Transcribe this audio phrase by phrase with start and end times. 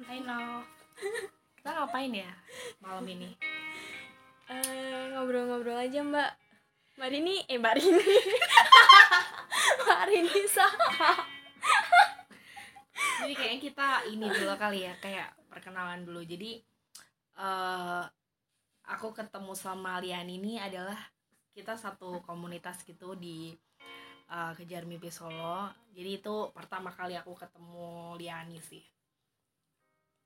[0.00, 0.64] Hai No.
[1.60, 2.32] Kita ngapain ya
[2.80, 3.36] malam ini?
[4.48, 6.32] Eh, ngobrol-ngobrol aja mbak
[6.96, 8.00] Mbak Rini, eh Mbak Rini
[9.84, 11.12] Mbak Rini sama
[13.20, 16.24] Jadi kayaknya kita ini dulu kali ya, kayak perkenalan dulu.
[16.24, 16.64] Jadi
[17.36, 18.04] eh
[18.88, 20.96] aku ketemu sama Lian ini adalah
[21.52, 23.52] kita satu komunitas gitu di
[24.32, 25.68] eh, Kejar Mimpi Solo.
[25.92, 28.99] Jadi itu pertama kali aku ketemu Liani sih.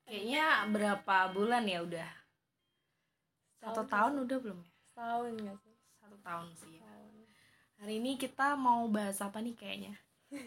[0.05, 2.09] Kayaknya berapa bulan ya udah?
[3.57, 4.69] Satu Setahun tahun udah belum ya?
[4.85, 5.75] Setahun gak sih?
[5.97, 6.81] Satu tahun sih ya.
[7.75, 9.93] Hari ini kita mau bahas apa nih kayaknya?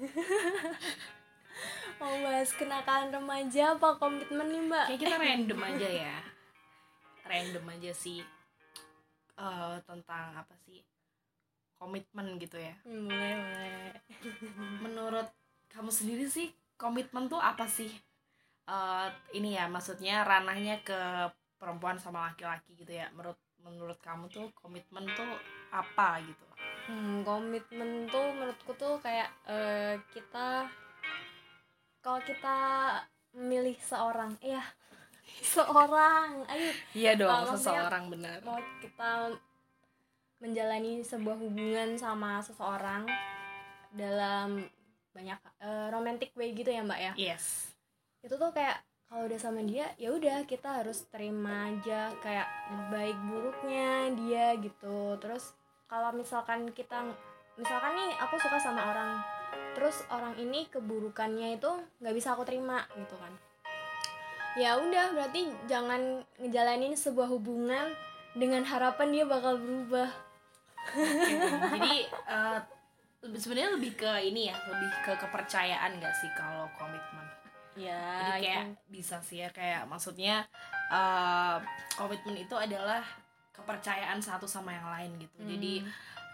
[1.99, 4.87] Mau bahas kenakalan remaja apa komitmen nih mbak?
[4.87, 6.16] Kayak kita random aja ya.
[7.27, 8.23] Random aja sih.
[9.35, 10.87] eh tentang apa sih?
[11.75, 12.75] Komitmen gitu ya.
[12.87, 13.71] Hmm, Boleh, boleh
[14.87, 15.27] Menurut
[15.66, 17.91] kamu sendiri sih komitmen tuh apa sih?
[18.69, 21.01] Eh ini ya maksudnya ranahnya ke
[21.57, 23.09] perempuan sama laki-laki gitu ya.
[23.10, 25.27] Menurut menurut kamu tuh komitmen tuh
[25.71, 26.45] apa gitu?
[26.87, 30.69] Hmm, komitmen tuh menurutku tuh kayak eh, kita
[31.99, 32.57] kalau kita
[33.35, 34.63] memilih seorang, iya
[35.53, 38.38] seorang, ayo Iya dong, maksudnya- seseorang benar.
[38.41, 39.29] mau kita
[40.38, 43.05] menjalani sebuah hubungan sama seseorang
[43.91, 44.63] dalam
[45.10, 47.75] banyak eh, romantic way gitu ya mbak ya Yes.
[48.23, 52.49] Itu tuh kayak kalau udah sama dia ya udah kita harus terima aja kayak
[52.93, 55.57] baik buruknya dia gitu terus
[55.88, 57.01] kalau misalkan kita
[57.57, 59.19] misalkan nih aku suka sama orang
[59.73, 61.71] terus orang ini keburukannya itu
[62.05, 63.33] nggak bisa aku terima gitu kan
[64.59, 67.94] ya udah berarti jangan ngejalanin sebuah hubungan
[68.38, 70.09] dengan harapan dia bakal berubah.
[71.75, 72.06] Jadi
[73.25, 77.27] lebih- sebenarnya lebih ke ini ya, lebih ke kepercayaan gak sih kalau komitmen?
[77.78, 78.03] Ya
[78.34, 80.44] Jadi kayak bisa sih ya kayak maksudnya
[80.91, 81.56] eh,
[81.94, 83.00] komitmen itu adalah
[83.54, 85.38] kepercayaan satu sama yang lain gitu.
[85.47, 85.72] Jadi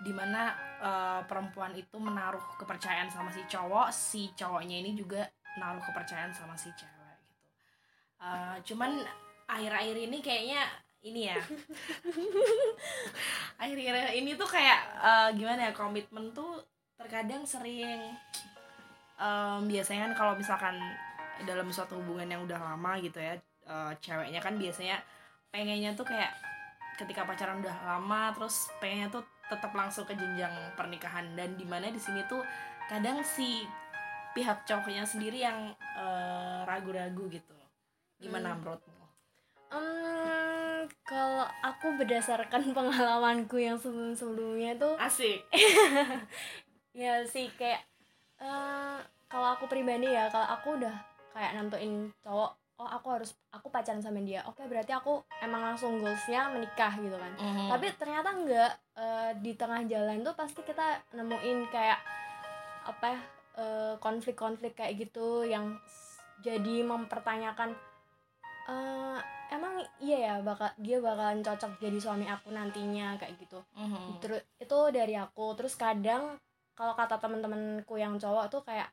[0.02, 5.28] di mana eh, perempuan itu menaruh kepercayaan sama si cowok, si cowoknya ini juga
[5.60, 7.44] naruh kepercayaan sama si cewek gitu.
[8.24, 9.04] Eh, cuman
[9.44, 10.60] akhir-akhir ini kayaknya
[11.04, 11.36] ini ya
[13.60, 16.64] akhir-akhir ini tuh kayak eh, gimana ya komitmen tuh
[16.96, 18.16] terkadang sering
[19.19, 20.78] em, biasanya kan kalau misalkan
[21.42, 23.34] dalam suatu hubungan yang udah lama gitu ya
[23.64, 25.02] eh, ceweknya kan biasanya
[25.50, 26.30] pengennya tuh kayak
[26.94, 31.90] ketika pacaran udah lama terus pengennya tuh tetap langsung ke jenjang pernikahan dan di mana
[31.90, 32.40] di sini tuh
[32.86, 33.66] kadang si
[34.32, 37.54] pihak cowoknya sendiri yang eh, ragu-ragu gitu
[38.16, 38.62] gimana Hmm.
[38.62, 38.94] menurutmu?
[39.74, 45.42] Em, kalau aku berdasarkan pengalamanku yang sebelum-sebelumnya tuh Asik.
[46.94, 47.82] ya sih kayak
[48.38, 50.94] eh kalau aku pribadi ya kalau aku udah
[51.34, 54.42] kayak nentuin cowok oh aku harus aku pacaran sama dia.
[54.50, 57.32] Oke berarti aku emang langsung goalsnya menikah gitu kan.
[57.38, 57.70] Mhm.
[57.70, 62.00] tapi ternyata enggak eh, di tengah jalan tuh pasti kita nemuin kayak
[62.84, 63.20] apa ya
[63.62, 65.78] eh, konflik-konflik kayak gitu yang
[66.42, 67.78] jadi mempertanyakan
[68.66, 69.18] eh,
[69.54, 73.14] emang iya ya bakal dia bakalan cocok jadi suami aku nantinya?
[73.22, 73.62] kayak gitu.
[73.78, 74.18] Mhm.
[74.18, 75.54] terus itu dari aku.
[75.54, 76.34] Terus kadang
[76.74, 78.90] kalau kata temen-temenku yang cowok tuh kayak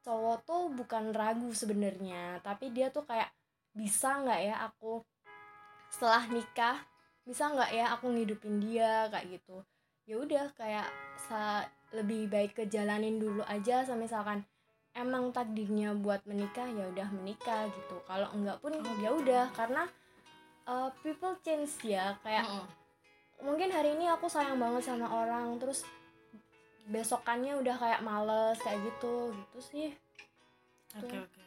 [0.00, 3.28] cowok tuh bukan ragu sebenarnya tapi dia tuh kayak
[3.76, 5.04] bisa nggak ya aku
[5.92, 6.78] setelah nikah
[7.26, 9.60] bisa nggak ya aku ngidupin dia kayak gitu
[10.08, 10.88] ya udah kayak
[11.28, 14.42] sa lebih baik kejalanin dulu aja sama misalkan
[14.94, 19.22] emang takdirnya buat menikah ya udah menikah gitu kalau enggak pun Oh, ya gitu.
[19.22, 19.86] udah karena
[20.66, 22.66] uh, people change ya kayak Mhm.
[23.46, 25.86] mungkin hari ini aku sayang banget sama orang terus
[26.90, 29.88] besokannya udah kayak males kayak gitu gitu sih
[30.92, 31.46] Oke oke.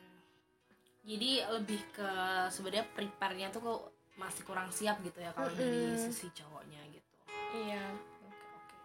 [1.04, 2.10] Jadi lebih ke
[2.48, 3.82] sebenarnya prepare-nya tuh kok
[4.16, 6.00] masih kurang siap gitu ya kalau dari Mm-mm.
[6.00, 7.12] sisi cowoknya gitu.
[7.60, 8.76] iya Oke oke.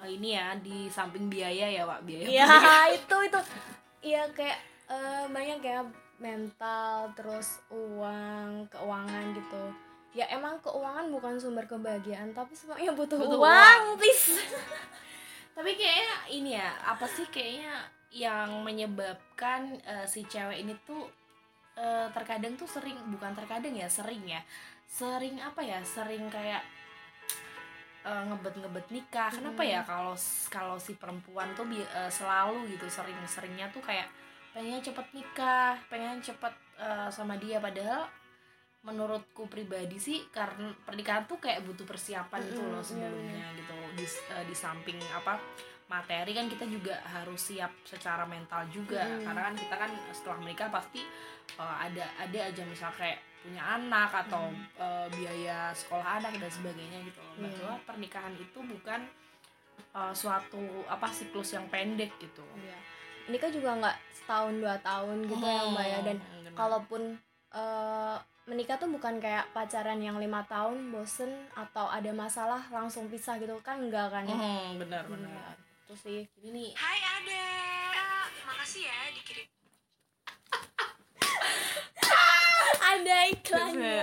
[0.00, 2.24] Eh, ini ya di samping biaya ya pak biaya.
[2.24, 2.46] iya
[2.96, 3.40] itu itu
[4.00, 4.56] iya kayak
[4.88, 5.84] eh, banyak ya
[6.16, 9.62] mental terus uang keuangan gitu
[10.14, 14.00] ya emang keuangan bukan sumber kebahagiaan tapi semuanya butuh, Butuh uang, uang.
[14.00, 14.40] please
[15.58, 17.82] Tapi kayaknya ini ya apa sih kayaknya
[18.14, 21.02] yang menyebabkan eh, si cewek ini tuh
[21.74, 24.38] eh, terkadang tuh sering bukan terkadang ya sering ya.
[24.86, 25.82] Sering apa ya?
[25.82, 26.62] Sering kayak
[28.06, 29.34] eh, ngebet-ngebet nikah.
[29.34, 29.72] Kenapa Hmm.
[29.74, 30.14] ya kalau
[30.46, 34.06] kalau si perempuan tuh eh, selalu gitu sering-seringnya tuh kayak
[34.54, 37.58] pengen cepet nikah pengen cepet eh, sama dia.
[37.58, 38.06] Padahal
[38.88, 44.06] menurutku pribadi sih karena pernikahan tuh kayak butuh persiapan gitu loh iya, sebelumnya gitu di,
[44.06, 45.36] eh, di samping apa
[45.86, 49.24] materi kan kita juga harus siap secara mental juga Hmm.
[49.24, 51.00] karena kan kita kan setelah menikah pasti
[51.54, 54.64] uh, ada ada aja misal kayak punya anak atau Hmm.
[54.76, 57.32] uh, biaya sekolah anak dan sebagainya gitu loh.
[57.38, 57.48] Iya.
[57.54, 59.00] bahwa pernikahan itu bukan
[59.92, 62.76] uh, suatu apa siklus yang pendek gitu Iya.
[63.26, 66.52] Ini kan juga nggak setahun dua tahun gitu ya mbak ya dan Hmm, benar.
[66.54, 67.02] kalaupun
[67.48, 68.16] eh,
[68.48, 73.54] menikah tuh bukan kayak pacaran yang lima tahun bosen atau ada masalah langsung pisah gitu.
[73.60, 74.34] Kan enggak kan ya?
[74.34, 75.54] Hmm, benar Iya, benar
[75.88, 76.20] itu sih.
[76.44, 77.44] Nih Hai Ade,
[78.44, 79.48] makasih ya dikirim.
[82.92, 84.00] ada iklannya.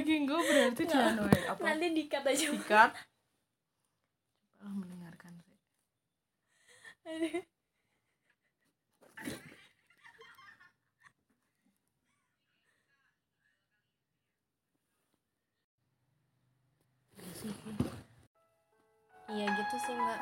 [0.00, 1.60] Iki gue berarti jangan apa?
[1.60, 2.46] Nanti dikat aja.
[2.56, 2.92] Ikat
[4.64, 5.56] oh, mendengarkan sih
[19.30, 20.20] iya gitu sih mbak.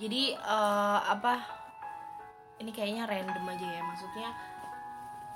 [0.00, 1.38] Jadi eh, apa
[2.58, 3.82] ini kayaknya random aja ya.
[3.82, 4.28] Maksudnya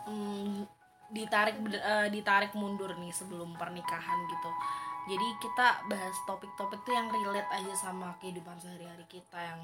[0.07, 0.67] mm,
[1.15, 4.51] ditarik eh, ditarik mundur nih sebelum pernikahan gitu.
[5.07, 9.61] Jadi kita bahas topik-topik tuh yang relate aja sama kehidupan sehari-hari kita yang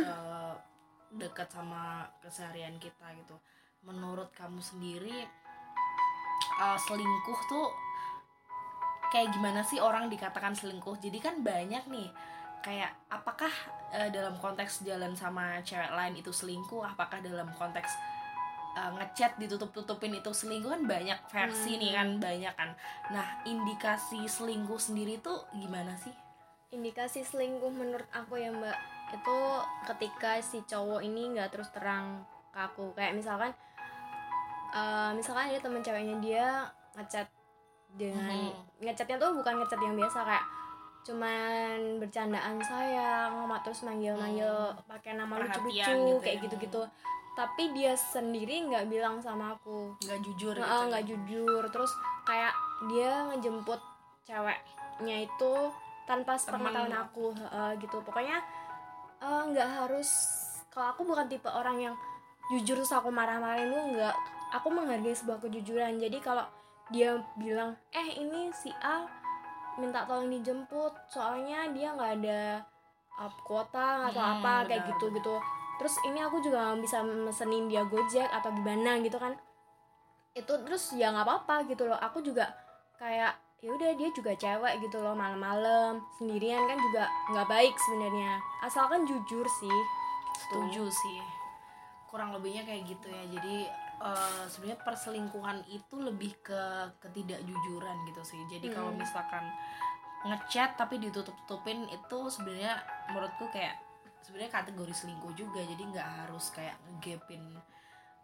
[0.00, 0.54] eh,
[1.12, 3.36] dekat sama keseharian kita gitu.
[3.84, 5.28] Menurut kamu sendiri
[6.56, 7.66] eh, selingkuh tuh
[9.12, 10.96] kayak gimana sih orang dikatakan selingkuh?
[10.96, 12.08] Jadi kan banyak nih
[12.66, 13.52] kayak apakah
[13.88, 17.94] eh, dalam konteks jalan sama cewek lain itu selingkuh apakah dalam konteks
[18.74, 21.80] eh, ngechat ditutup-tutupin itu selingkuh kan banyak versi Hmm.
[21.80, 22.70] nih kan banyak kan
[23.08, 26.10] nah indikasi selingkuh sendiri tuh gimana sih
[26.68, 28.74] indikasi selingkuh menurut aku ya mbak
[29.08, 29.38] itu
[29.86, 33.54] ketika si cowok ini nggak terus terang ke aku kayak misalkan
[34.72, 36.46] eh, misalkan ada temen ceweknya dia
[36.92, 37.30] ngechat
[37.94, 38.82] dengan Mhm.
[38.82, 40.44] ngechatnya tuh bukan ngechat yang biasa kayak
[41.06, 46.44] cuman bercandaan sayang terus manggil manggil pakai nama lucu-lucu gitu kayak ya.
[46.50, 46.82] gitu-gitu.
[47.36, 49.94] Tapi dia sendiri nggak bilang sama aku.
[50.02, 51.08] Nggak jujur nggak gitu nggak ya?
[51.14, 51.62] jujur.
[51.70, 51.92] Terus
[52.26, 52.54] kayak
[52.90, 53.80] dia ngejemput
[54.26, 55.52] ceweknya itu
[56.10, 58.02] tanpa sepengetahuan aku heeh, gitu.
[58.02, 58.42] Pokoknya
[59.22, 60.08] eh, nggak harus
[60.74, 61.94] kalau aku bukan tipe orang yang
[62.50, 64.16] jujur terus aku marah-marahin lu nggak.
[64.58, 65.98] Aku menghargai sebuah kejujuran.
[66.02, 66.46] Jadi kalau
[66.90, 69.25] dia bilang eh ini si A
[69.80, 70.92] minta tolong dijemput.
[71.08, 72.40] Soalnya dia nggak ada
[73.20, 75.36] uh, kuota atau Hmm, apa kayak benar, gitu gitu
[75.76, 79.36] terus ini aku juga nggak bisa mesenin dia gojek atau gimana gitu kan.
[80.32, 82.00] Itu terus ya nggak apa-apa gitu loh.
[82.00, 82.48] Aku juga
[82.96, 86.00] kayak ya udah dia juga cewek gitu loh malam-malam.
[86.16, 88.40] Sendirian kan juga nggak baik sebenarnya.
[88.64, 89.78] Asalkan jujur sih
[90.48, 91.20] setuju sih.
[92.08, 93.24] Kurang lebihnya kayak gitu ya.
[93.36, 93.56] Jadi
[93.98, 96.62] eh, sebenarnya perselingkuhan itu lebih ke
[97.00, 99.00] ketidakjujuran gitu sih jadi kalau Hmm.
[99.00, 99.44] misalkan
[100.24, 103.78] ngechat tapi ditutup-tutupin itu sebenarnya menurutku kayak
[104.20, 107.42] sebenarnya kategori selingkuh juga jadi nggak harus kayak ngegapin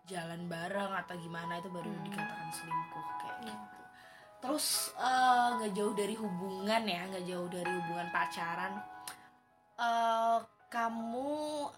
[0.02, 2.04] jalan bareng atau gimana itu baru Hmm.
[2.04, 3.54] dikatakan selingkuh kayak Iya.
[3.54, 3.78] gitu
[4.42, 4.66] terus
[4.98, 8.72] eh, nggak jauh dari hubungan ya nggak jauh dari hubungan pacaran
[9.78, 11.68] eh kamu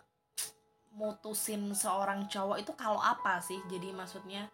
[0.94, 3.58] mutusin seorang cowok itu kalau apa sih?
[3.67, 4.46] Jadi maksudnya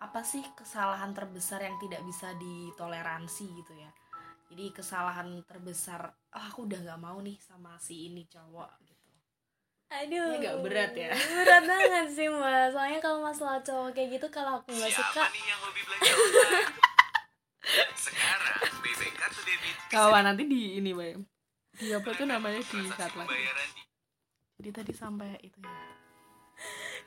[0.00, 3.90] apa sih kesalahan terbesar yang tidak bisa ditoleransi gitu ya?
[4.50, 9.10] Jadi kesalahan terbesar "Ah, aku udah nggak mau nih sama si ini cowok gitu.
[9.90, 10.34] Aduh.
[10.34, 11.10] Ini agak berat ya.
[11.14, 12.70] berat banget sih mbak.
[12.70, 16.10] Soalnya kalau masalah cowok kayak gitu kalau aku nggak suka Siapa nih yang hobi belanja
[16.14, 16.74] online?
[17.94, 21.18] Sekarang BB Kartu Debit kawan nanti di ini bay
[21.74, 23.82] di apa tuh namanya di saat lagi pembayaran di
[24.60, 25.72] jadi tadi sampai itu ya?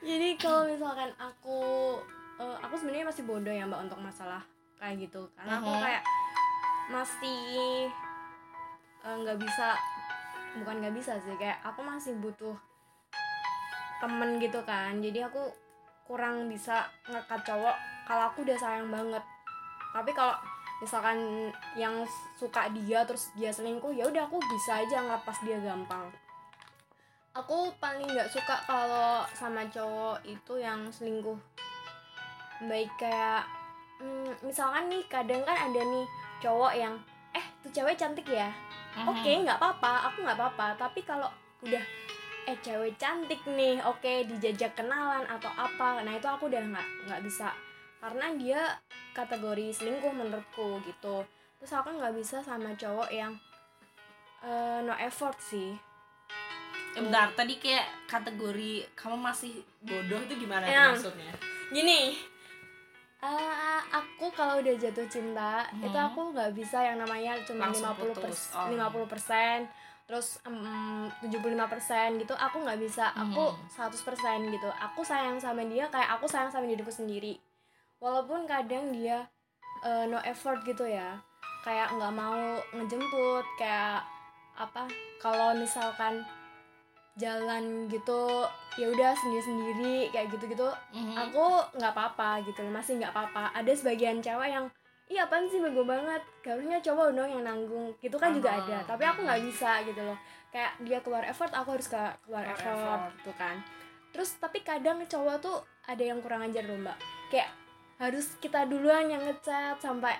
[0.01, 1.61] Jadi kalau misalkan aku
[2.41, 4.41] eh, aku sebenarnya masih bodoh ya mbak untuk masalah
[4.75, 5.29] kayak gitu.
[5.37, 5.81] Karena aku Mhm.
[5.85, 6.03] kayak
[6.89, 7.39] masih
[9.05, 9.77] eh, nggak bisa
[10.57, 12.57] bukan nggak bisa sih kayak aku masih butuh
[14.01, 14.97] temen gitu kan.
[14.97, 15.53] Jadi aku
[16.03, 19.21] kurang bisa ngekat cowok kalau aku udah sayang banget.
[19.93, 20.33] Tapi kalau
[20.81, 22.01] misalkan yang
[22.35, 26.11] suka dia terus dia selingkuh ya udah aku bisa aja ngelepas dia gampang
[27.33, 31.37] aku paling nggak suka kalau sama cowok itu yang selingkuh.
[32.69, 33.49] Baik kayak
[33.97, 36.05] mm, misalkan nih kadang kan ada nih
[36.45, 36.93] cowok yang
[37.33, 38.53] eh tuh cewek cantik ya?
[39.09, 40.67] Oke nggak apa-apa aku nggak apa-apa.
[40.77, 41.29] Tapi kalau
[41.65, 41.81] udah
[42.45, 46.05] eh cewek cantik nih oke dijajak kenalan atau apa.
[46.05, 47.49] Nah itu aku udah nggak nggak bisa.
[47.97, 48.61] Karena dia
[49.17, 51.25] kategori selingkuh menurutku gitu.
[51.57, 53.33] Terus aku nggak bisa sama cowok yang
[54.45, 55.92] eh, no effort sih
[56.95, 60.89] bentar tadi kayak kategori kamu masih bodoh itu gimana Yang.
[61.03, 61.33] maksudnya
[61.69, 62.13] gini
[63.19, 65.81] eh, aku kalau udah jatuh cinta Hmm.
[65.81, 68.51] itu aku nggak bisa yang namanya cuma 50 putus.
[68.53, 68.67] Oh.
[68.67, 69.65] 50 persen
[70.03, 70.59] terus em,
[71.23, 73.87] 75 persen gitu aku nggak bisa aku Hmm.
[73.87, 77.39] 100 persen gitu aku sayang sama dia kayak aku sayang sama diriku sendiri
[77.97, 79.23] walaupun kadang dia
[79.81, 81.15] eh, no effort gitu ya
[81.63, 82.35] kayak nggak mau
[82.75, 84.03] ngejemput kayak
[84.53, 84.83] apa
[85.17, 86.21] kalau misalkan
[87.15, 91.13] jalan gitu ya udah sendiri sendiri kayak gitu gitu Mhm.
[91.13, 93.53] aku nggak apa-apa gitu loh masih nggak apa-apa.
[93.53, 94.65] Ada sebagian cewek yang
[95.05, 96.17] iya apaan sih bego banget?
[96.41, 97.93] Harusnya cowok dong yang nanggung.
[97.99, 98.59] Gitu kan juga Ah.
[98.59, 100.17] ada tapi aku nggak bisa gitu loh.
[100.49, 103.01] Kayak dia keluar effort aku harus ke- keluar Keluar effort, effort.
[103.15, 103.55] gitu kan.
[104.09, 106.97] Terus tapi kadang cowok tuh ada yang kurang ajar loh mbak.
[107.29, 107.49] Kayak
[107.95, 110.17] harus kita duluan yang ngechat sampai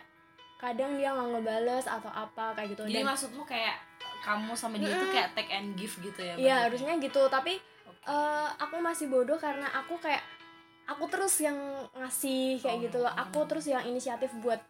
[0.64, 3.76] kadang dia nggak ngebales atau apa kayak gitu Jadi Dan- maksudmu kayak
[4.22, 5.12] kamu sama dia tuh Mm-mm.
[5.12, 6.34] kayak take and give gitu ya?
[6.36, 8.08] Iya harusnya gitu tapi Oke.
[8.08, 10.24] eh, aku masih bodoh karena aku kayak
[10.86, 11.56] aku terus yang
[11.94, 12.82] ngasih kayak Oh.
[12.82, 14.64] gitu loh aku terus yang inisiatif buat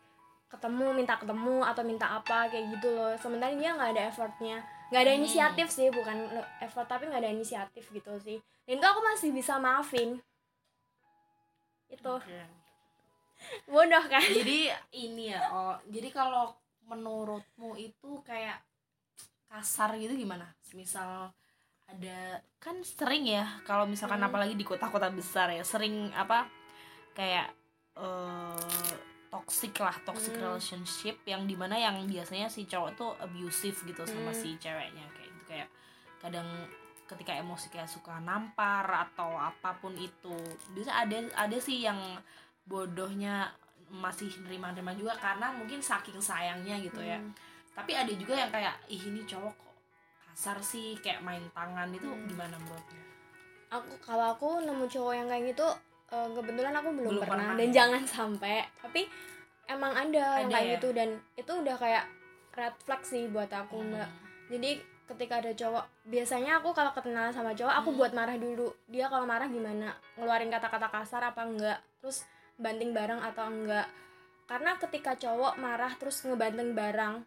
[0.48, 5.02] ketemu minta ketemu atau minta apa kayak gitu loh sementara dia nggak ada effortnya nggak
[5.02, 5.20] ada Hmm.
[5.20, 6.18] inisiatif sih bukan
[6.60, 10.18] effort tapi nggak ada inisiatif gitu sih dan itu aku masih bisa maafin
[11.88, 12.38] itu Oke.
[13.66, 18.60] Bodoh kan jadi ini ya oh jadi kalau menurutmu itu kayak
[19.48, 21.30] kasar gitu gimana misal
[21.86, 22.20] ada
[22.58, 24.28] kan sering ya kalau misalkan Hmm.
[24.28, 26.48] apalagi di kota-kota besar ya sering apa
[27.14, 27.54] kayak
[27.94, 28.94] eh
[29.30, 30.46] toxic lah toxic Hmm.
[30.50, 34.38] relationship yang di mana yang biasanya si cowok tuh abusive gitu sama Hmm.
[34.38, 35.70] si ceweknya kayak gitu kayak
[36.22, 36.48] kadang
[37.04, 40.34] ketika emosi kayak suka nampar atau apa pun itu
[40.74, 42.00] bisa ada ada sih yang
[42.66, 43.52] bodohnya
[43.90, 47.30] masih nerima-nerima juga karena mungkin saking sayangnya gitu ya Hmm.
[47.72, 49.76] tapi ada juga yang kayak ih ini cowok kok
[50.26, 52.26] kasar sih kayak main tangan itu Hmm.
[52.26, 53.02] gimana menurutnya
[53.70, 55.68] aku kalau aku nemu cowok yang kayak gitu
[56.10, 57.58] eh, kebetulan aku belum, Belum pernah, pernah.
[57.58, 59.02] dan jangan sampai tapi
[59.66, 60.74] emang ada, yang kayak ya?
[60.76, 62.06] gitu dan itu udah kayak
[62.54, 64.20] red flag sih buat aku mbak Hmm.
[64.50, 64.70] jadi
[65.04, 68.00] ketika ada cowok biasanya aku kalau kenalan sama cowok aku Hmm.
[68.00, 72.26] buat marah dulu dia kalau marah gimana ngeluarin kata-kata kasar apa enggak terus
[72.58, 73.88] banting barang atau enggak
[74.46, 77.24] karena ketika cowok marah terus ngebanting barang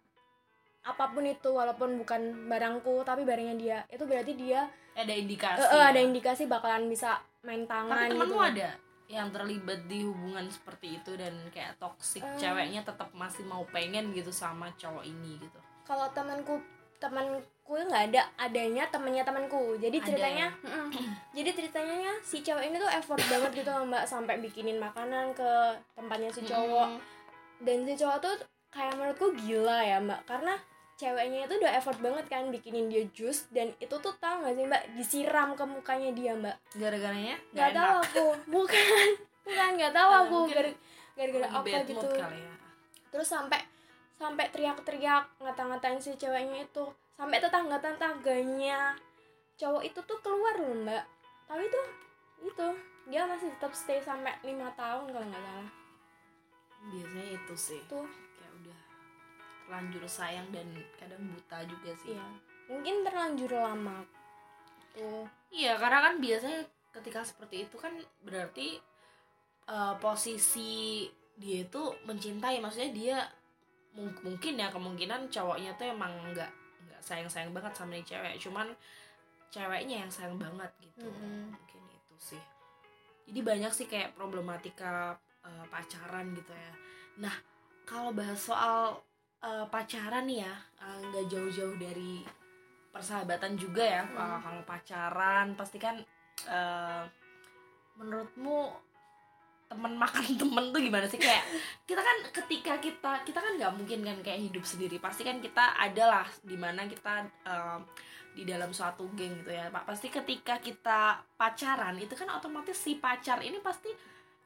[0.87, 5.91] apa pun itu walaupun bukan barangku tapi barangnya dia itu berarti dia ada indikasi ya.
[5.91, 8.69] ada indikasi bakalan bisa main tangan tapi gitu temenmu ada
[9.07, 12.39] yang terlibat di hubungan seperti itu dan kayak toxic Eh.
[12.39, 16.59] ceweknya tetap masih mau pengen gitu sama cowok ini gitu kalau temanku
[16.97, 19.75] temanku nggak ada adanya temennya temanku.
[19.75, 20.05] Jadi Ada.
[20.05, 20.49] ceritanya ya?
[20.63, 20.87] Mm-mm.
[21.31, 25.51] jadi ceritanya si cewek ini tuh effort banget gitu mbak sampai bikinin makanan ke
[25.93, 26.87] tempatnya si cowok.
[26.89, 26.99] Mm.
[27.59, 28.33] dan si cowok tuh
[28.69, 30.53] kayak menurutku gila ya mbak karena
[30.93, 34.65] ceweknya itu udah effort banget kan bikinin dia jus dan itu tuh tau gak sih
[34.65, 36.57] mbak disiram ke mukanya dia mbak?
[36.73, 38.25] Gara-garanya nggak tahu aku.
[38.53, 39.07] Bukan.
[39.43, 40.39] Bukan nggak tahu Eh, aku.
[41.17, 42.07] gara-gara apa gitu.
[42.11, 42.27] ya.
[43.07, 43.61] Terus sampai
[44.17, 46.85] sampai teriak-teriak ngata-ngatain si ceweknya itu.
[47.17, 48.97] Sampai tetangga-tetangganya.
[49.57, 51.05] Cowok itu tuh keluar loh mbak.
[51.49, 51.87] Tapi tuh
[52.45, 52.67] itu
[53.09, 55.69] dia masih tetap stay sampai lima tahun kalau nggak salah.
[56.93, 57.81] Biasanya itu sih.
[57.89, 58.05] Tuh
[58.37, 58.79] kayak udah
[59.65, 62.13] terlanjur sayang dan kadang buta juga sih.
[62.13, 62.27] Iya.
[62.67, 64.03] Mungkin terlanjur lama.
[64.93, 65.25] Tuh.
[65.53, 68.77] Iya, karena kan biasanya ketika seperti itu kan berarti
[69.69, 71.05] eh, posisi
[71.37, 73.17] dia itu mencintai, maksudnya dia
[73.97, 76.51] mung- mungkin ya kemungkinan cowoknya tuh emang nggak
[76.85, 78.67] nggak sayang sayang banget sama nih cewek, cuman
[79.49, 81.49] ceweknya yang sayang banget gitu, Mm-mm.
[81.49, 82.43] mungkin itu sih.
[83.27, 86.71] Jadi banyak sih kayak problematika eh, pacaran gitu ya.
[87.25, 87.35] Nah,
[87.89, 89.01] kalau bahas soal
[89.41, 90.53] eh, pacaran nih ya,
[90.85, 92.21] eh, nggak jauh-jauh dari
[92.87, 96.01] persahabatan juga ya uh, kalau pacaran pasti kan
[96.49, 97.05] uh,
[97.93, 98.73] menurutmu
[99.67, 101.43] temen makan temen tuh gimana sih kayak
[101.83, 105.75] kita kan ketika kita kita kan nggak mungkin kan kayak hidup sendiri pasti kan kita
[105.75, 107.79] adalah di mana kita uh,
[108.37, 113.01] di dalam suatu geng gitu ya pak pasti ketika kita pacaran itu kan otomatis si
[113.01, 113.89] pacar ini pasti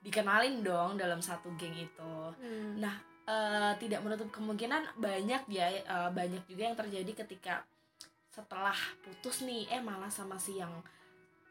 [0.02, 2.80] dikenalin dong dalam satu geng itu Hmm.
[2.82, 2.96] Nah,
[3.28, 7.62] eh, tidak menutup kemungkinan banyak ya eh, banyak juga yang terjadi ketika
[8.32, 8.74] setelah
[9.04, 10.72] putus nih eh malah sama si yang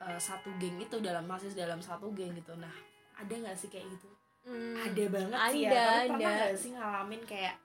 [0.02, 2.56] eh, satu geng itu dalam masih dalam satu geng gitu.
[2.58, 2.72] Nah,
[3.20, 4.08] ada nggak sih kayak gitu?
[4.40, 4.72] Hmm.
[4.80, 5.70] Ada banget sih ya.
[5.70, 6.30] Ada, Tapi pernah ada.
[6.40, 7.56] nggak sih ngalamin kayak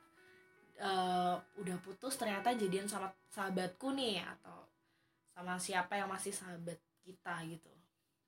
[0.76, 4.68] eh, udah putus ternyata jadian sama sahabatku nih atau
[5.32, 7.72] sama siapa yang masih sahabat kita gitu.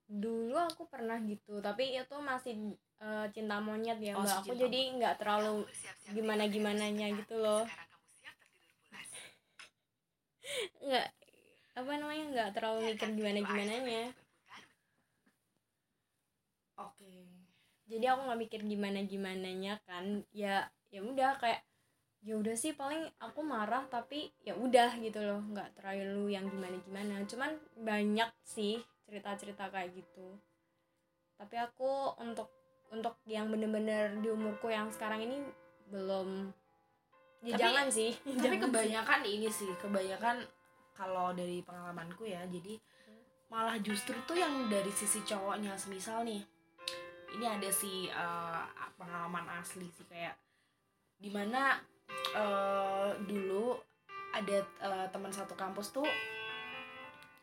[0.07, 2.55] dulu aku pernah gitu tapi itu masih
[2.97, 5.67] eh, cinta monyet ya Oh, mbak aku jadi nggak terlalu
[6.15, 7.67] gimana gimananya gitu loh
[10.79, 11.07] nggak
[11.75, 14.03] apa namanya nggak terlalu mikir gimana gimananya
[16.77, 17.11] Oke.
[17.87, 20.21] Jadi aku nggak mikir gimana gimana nya kan.
[20.29, 21.63] Ya ya udah kayak
[22.19, 25.39] ya udah sih paling aku marah tapi ya udah gitu loh.
[25.41, 28.77] Nggak terlalu yang gimana gimana cuman banyak sih
[29.07, 30.35] cerita cerita kayak gitu.
[31.35, 32.51] Tapi aku untuk
[32.87, 35.39] untuk yang bener-bener di umurku yang sekarang ini
[35.87, 36.51] belum.
[37.39, 38.11] Ya Tapi- jangan sih.
[38.17, 38.63] tapi Jangan sih.
[38.67, 40.37] kebanyakan ini sih kebanyakan
[40.91, 42.43] kalau dari pengalamanku ya.
[42.49, 42.75] Jadi
[43.47, 45.77] malah justru tuh yang dari sisi cowoknya.
[45.79, 46.43] Semisal nih
[47.35, 48.61] ini ada sih eh,
[48.95, 50.37] pengalaman asli sih kayak
[51.17, 51.75] di mana
[52.35, 53.75] eh, dulu
[54.31, 56.07] ada eh, teman satu kampus tuh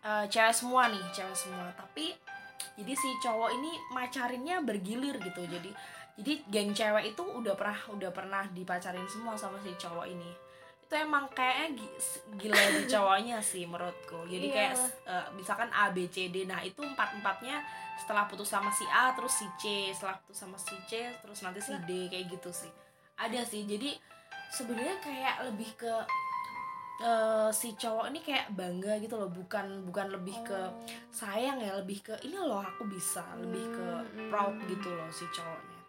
[0.05, 1.69] eh, cewek semua nih cewek semua.
[1.75, 2.15] Tapi
[2.79, 5.43] jadi si cowok ini macarinnya bergilir gitu.
[5.45, 5.71] Jadi
[6.15, 10.44] jadi geng cewek itu udah pernah udah pernah dipacarin semua sama si cowok ini
[10.95, 11.91] itu emang kayaknya gi-
[12.39, 14.31] gila di cowoknya sih menurutku.
[14.31, 14.55] Jadi Iya.
[14.55, 14.75] kayak
[15.11, 16.47] eh, misalkan A B C D.
[16.47, 17.67] Nah itu empat empatnya
[17.99, 19.91] setelah putus sama si A terus si C.
[19.91, 22.07] Setelah putus sama si C terus nanti si D.
[22.07, 22.71] Kayak gitu sih.
[23.19, 23.67] Ada sih.
[23.67, 23.91] Jadi
[24.55, 25.95] sebenarnya kayak lebih ke
[27.03, 29.35] eh, si cowok ini kayak bangga gitu loh.
[29.35, 30.79] Bukan bukan lebih ke Oh.
[31.11, 31.75] sayang ya.
[31.75, 33.27] Lebih ke ini loh aku bisa.
[33.35, 34.71] Lebih ke Hmm, proud hmm.
[34.71, 35.81] gitu loh si cowoknya.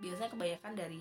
[0.00, 1.00] Biasanya kebanyakan dari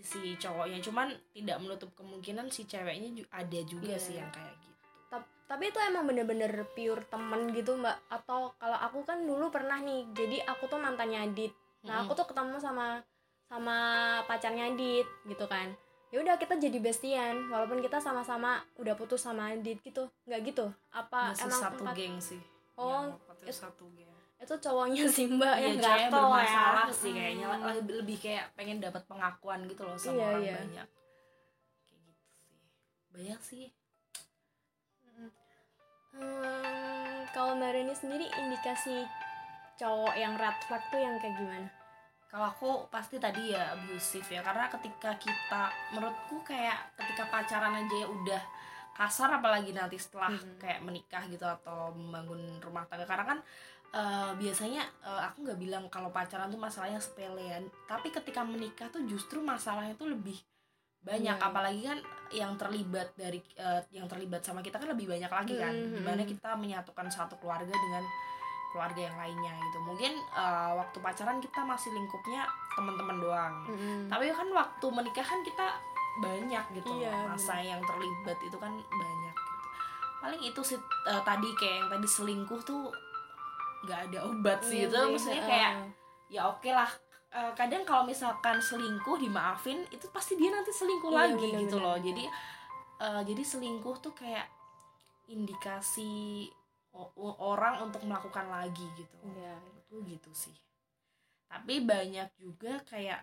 [0.00, 0.80] sisi cowoknya.
[0.80, 3.98] Cuman tidak menutup kemungkinan si ceweknya ada juga Iya.
[3.98, 4.80] sih yang kayak gitu.
[5.08, 7.96] Tap- tapi itu emang bener-bener pure temen gitu mbak.
[8.08, 11.52] Atau kalau aku kan dulu pernah nih jadi aku tuh mantannya Adit.
[11.82, 13.00] Nah aku tuh ketemu sama
[13.44, 13.76] sama
[14.24, 15.72] pacarnya Adit gitu kan.
[16.10, 20.10] Ya udah kita jadi bestian walaupun kita sama-sama udah putus sama Adit gitu.
[20.24, 20.66] Nggak gitu?
[20.90, 22.42] Apa masih emang satu empat- geng sih.
[22.74, 24.09] Oh, it- satu geng
[24.40, 26.94] itu cowoknya sih mbak Iya, yang ceweknya gatel bermasalah ya.
[26.94, 27.62] sih kayaknya Mm.
[27.70, 30.54] lebih, lebih kayak pengen dapat pengakuan gitu loh sama Iya, orang iya.
[30.56, 30.88] banyak
[31.82, 32.58] kayak gitu sih
[33.10, 33.66] banyak sih
[36.10, 39.06] Hmm, kalau mbak Reni sendiri indikasi
[39.76, 41.68] cowok yang red flag tuh yang kayak gimana
[42.26, 47.96] kalau aku pasti tadi ya abusive ya karena ketika kita menurutku kayak ketika pacaran aja
[47.96, 48.42] ya udah
[48.92, 50.58] kasar apalagi nanti setelah Mhm.
[50.58, 53.38] kayak menikah gitu atau membangun rumah tangga karena kan
[53.90, 59.02] eh, biasanya eh, aku nggak bilang kalau pacaran tuh masalahnya sepelean tapi ketika menikah tuh
[59.06, 60.38] justru masalahnya tuh lebih
[61.00, 61.32] banyak.
[61.32, 61.48] Iya.
[61.48, 61.98] apalagi kan
[62.28, 65.72] yang terlibat dari eh, yang terlibat sama kita kan lebih banyak lagi kan.
[65.72, 65.96] Mhm.
[65.96, 68.04] di mana kita menyatukan satu keluarga dengan
[68.70, 69.78] keluarga yang lainnya gitu.
[69.82, 72.44] Mungkin eh, waktu pacaran kita masih lingkupnya
[72.76, 73.54] teman-teman doang.
[74.12, 75.66] Tapi kan waktu menikah kan kita
[76.20, 77.32] banyak gitu loh.
[77.32, 79.58] masa yang terlibat itu kan banyak gitu.
[80.20, 82.92] Paling itu sih eh, tadi kayak yang tadi selingkuh tuh
[83.80, 85.50] nggak ada obat sih Iya itu sih, maksudnya heeh.
[85.50, 85.72] kayak
[86.28, 86.90] ya oke lah
[87.30, 91.62] Eh, kadang kalau misalkan selingkuh dimaafin itu pasti dia nanti selingkuh Iya, lagi bener-bener.
[91.62, 92.24] gitu loh jadi
[92.98, 94.50] eh, jadi selingkuh tuh kayak
[95.30, 96.50] indikasi
[97.38, 99.54] orang untuk melakukan lagi gitu Iya.
[99.78, 100.56] itu gitu sih
[101.46, 103.22] tapi banyak juga kayak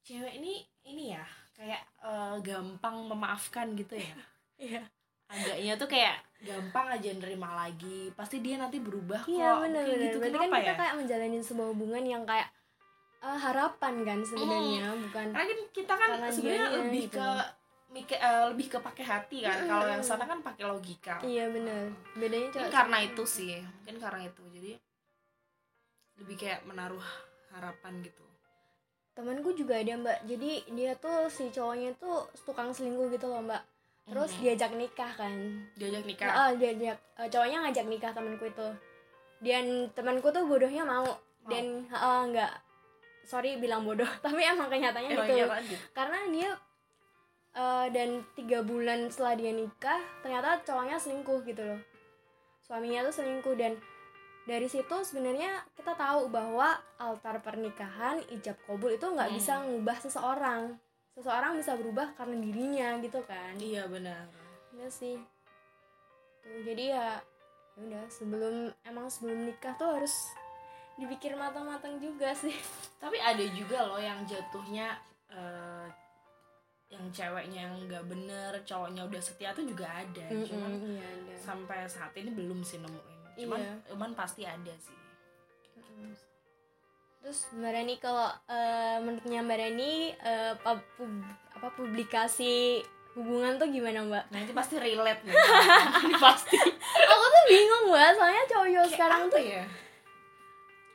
[0.00, 4.16] cewek ini ini ya kayak eh, gampang memaafkan gitu ya
[4.72, 4.82] Iya.
[5.28, 8.14] agaknya tuh kayak gampang aja nerima lagi.
[8.14, 9.30] Pasti dia nanti berubah kok.
[9.30, 10.04] Iya benar kayak benar.
[10.06, 10.16] gitu.
[10.18, 10.78] Berarti kan kenapa kita ya?
[10.78, 12.48] kayak menjalani sebuah hubungan yang kayak
[13.18, 17.18] eh, harapan kan sebenarnya bukan karena kan kita kan sebenarnya lebih gitu.
[17.18, 17.28] ke
[17.88, 19.58] mikir eh, lebih ke pakai hati kan.
[19.64, 21.16] Kalau yang sana kan pakai logika.
[21.24, 21.90] Iya benar.
[22.14, 23.58] Bedanya cowok karena itu sih.
[23.64, 24.42] Mungkin karena itu.
[24.54, 24.72] Jadi
[26.18, 27.02] lebih kayak menaruh
[27.54, 28.26] harapan gitu.
[29.18, 30.18] Temanku juga ada mbak.
[30.30, 33.62] Jadi dia tuh si cowoknya tuh tukang selingkuh gitu loh mbak.
[34.08, 34.40] Terus Mhm.
[34.40, 35.34] diajak nikah kan.
[35.74, 38.68] diajak nikah Nah, diajak eh, cowoknya ngajak nikah temanku itu.
[39.38, 41.06] Dan temanku tuh bodohnya mau.
[41.44, 42.52] Dan eh, nggak
[43.22, 45.36] sorry bilang bodoh tapi emang kenyataannya Emang gitu.
[45.36, 45.78] iya lanjut.
[45.92, 46.50] karena dia
[47.54, 51.80] eh, dan tiga bulan setelah dia nikah ternyata cowoknya selingkuh gitu loh
[52.58, 53.76] suaminya tuh selingkuh dan
[54.42, 59.36] dari situ sebenarnya kita tahu bahwa altar pernikahan ijab kabul itu nggak Hmm.
[59.36, 60.62] bisa ngubah seseorang
[61.18, 63.58] seseorang bisa berubah karena dirinya gitu kan.
[63.58, 64.30] Iya benar.
[64.70, 65.18] Iya sih.
[66.38, 67.08] Tuh jadi ya
[67.74, 70.14] ya udah sebelum emang sebelum nikah tuh harus
[70.94, 72.54] dipikir matang-matang juga sih.
[72.98, 74.94] Tapi ada juga loh yang jatuhnya
[75.30, 75.86] eh,
[76.88, 80.26] yang ceweknya yang nggak bener cowoknya udah setia tuh juga ada.
[80.30, 81.34] Cuman Mm-mm, iya ada.
[81.36, 83.18] sampai saat ini belum sih nemuin.
[83.38, 83.74] Cuman Iya.
[83.90, 84.98] cuman pasti ada sih.
[85.76, 86.14] Mm-mm.
[87.28, 92.80] Terus Mbak Rani kalau eh, menurutnya Mbak Rani eh, pub- pub- apa publikasi
[93.20, 94.32] hubungan tuh gimana Mbak?
[94.32, 95.36] nanti pasti relate nih.
[96.24, 96.56] Pasti.
[97.04, 99.60] Aku tuh bingung Mbak, soalnya cowok sekarang tuh ya?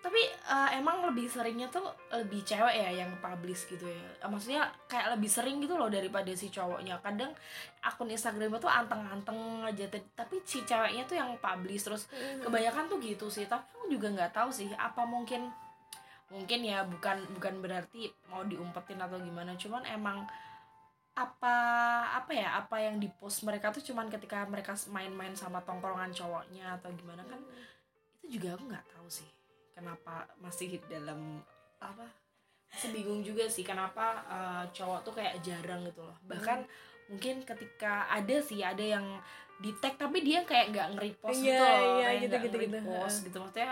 [0.01, 4.25] Tapi eh, emang lebih seringnya tuh lebih cewek ya yang publish gitu ya?
[4.25, 6.97] Maksudnya kayak lebih sering gitu loh daripada si cowoknya.
[7.05, 7.29] Kadang
[7.85, 9.85] akun Instagramnya tuh anteng-anteng aja
[10.17, 11.85] tapi si ceweknya tuh yang publish.
[11.85, 12.09] Terus
[12.41, 13.45] kebanyakan tuh gitu sih.
[13.45, 15.61] Tapi aku juga nggak tahu sih apa mungkin
[16.33, 20.25] mungkin ya bukan bukan berarti mau diumpetin atau gimana cuman emang
[21.13, 21.55] apa
[22.17, 26.81] apa ya apa yang di post mereka tuh cuman ketika mereka main-main sama tongkrongan cowoknya
[26.81, 27.37] atau gimana kan
[28.25, 29.29] itu juga aku nggak tahu sih
[29.77, 31.37] kenapa masih dalam
[31.77, 32.23] apa
[32.73, 36.17] masih bingung juga sih kenapa uh, cowok tuh kayak jarang gitu loh.
[36.25, 36.65] Bahkan
[37.13, 39.05] mungkin ketika ada sih ada yang
[39.61, 42.77] di tag tapi dia kayak nggak nge-repost Iya, gitu loh iya, kayak gitu, gitu, gitu.
[42.81, 42.91] gitu.
[42.97, 43.69] Maksudnya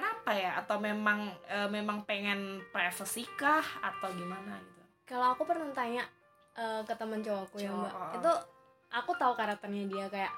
[0.00, 0.56] kenapa ya?
[0.56, 3.60] Atau memang eh, memang pengen privacy kah?
[3.80, 4.80] Atau gimana gitu?
[5.06, 6.08] Kalau aku pernah tanya
[6.52, 7.92] eh, ke teman cowokku ya Cowok, mbak.
[7.92, 8.12] Oh.
[8.16, 8.32] itu
[8.90, 10.32] aku tahu karakternya dia kayak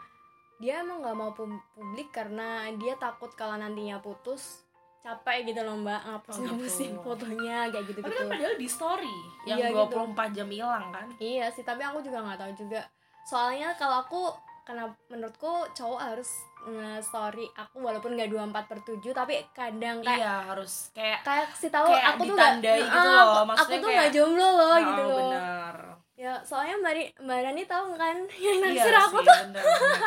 [0.59, 4.63] dia emang nggak mau pub- publik karena dia takut kalau nantinya putus
[5.01, 6.47] capek gitu loh mbak ngapus Oh, gitu.
[6.53, 9.99] ngapusin fotonya kayak gitu tapi gitu kan padahal di story yang Iya, gitu.
[10.15, 11.07] 24 jam hilang kan?
[11.17, 12.81] Iya sih tapi aku juga nggak tahu juga.
[13.23, 14.31] Soalnya kalau aku
[14.63, 16.31] karena menurutku cowok harus
[16.63, 21.67] nge-story aku walaupun nggak 24 per 7 tapi kadang kayak iya harus kayak kayak si
[21.67, 24.79] tahu Kayak aku tuh ditandai gitu loh, aku- aku tuh kayak- nggak jomblo loh oh,
[24.79, 25.17] gitu loh.
[25.21, 25.77] benar.
[26.15, 29.37] Ya soalnya mbak mbak Rani tahu kan yang naksir Iya aku sih, tuh.
[29.43, 29.99] bener, bener.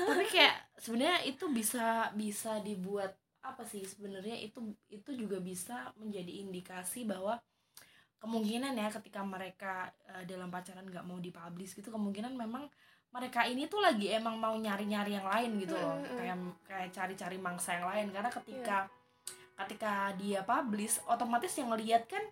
[0.00, 3.84] tapi kayak sebenarnya itu bisa bisa dibuat apa sih?
[3.84, 7.36] Sebenarnya itu itu juga bisa menjadi indikasi bahwa
[8.16, 9.74] kemungkinan ya ketika mereka
[10.06, 12.68] eh, dalam pacaran nggak mau dipublish gitu kemungkinan memang
[13.10, 15.98] mereka ini tuh lagi emang mau nyari-nyari yang lain gitu loh.
[15.98, 16.18] Mm, mm, mm.
[16.18, 18.06] kayak kayak cari-cari mangsa yang lain.
[18.10, 18.78] Karena ketika
[19.58, 22.22] ketika dia publish otomatis yang ngeliat kan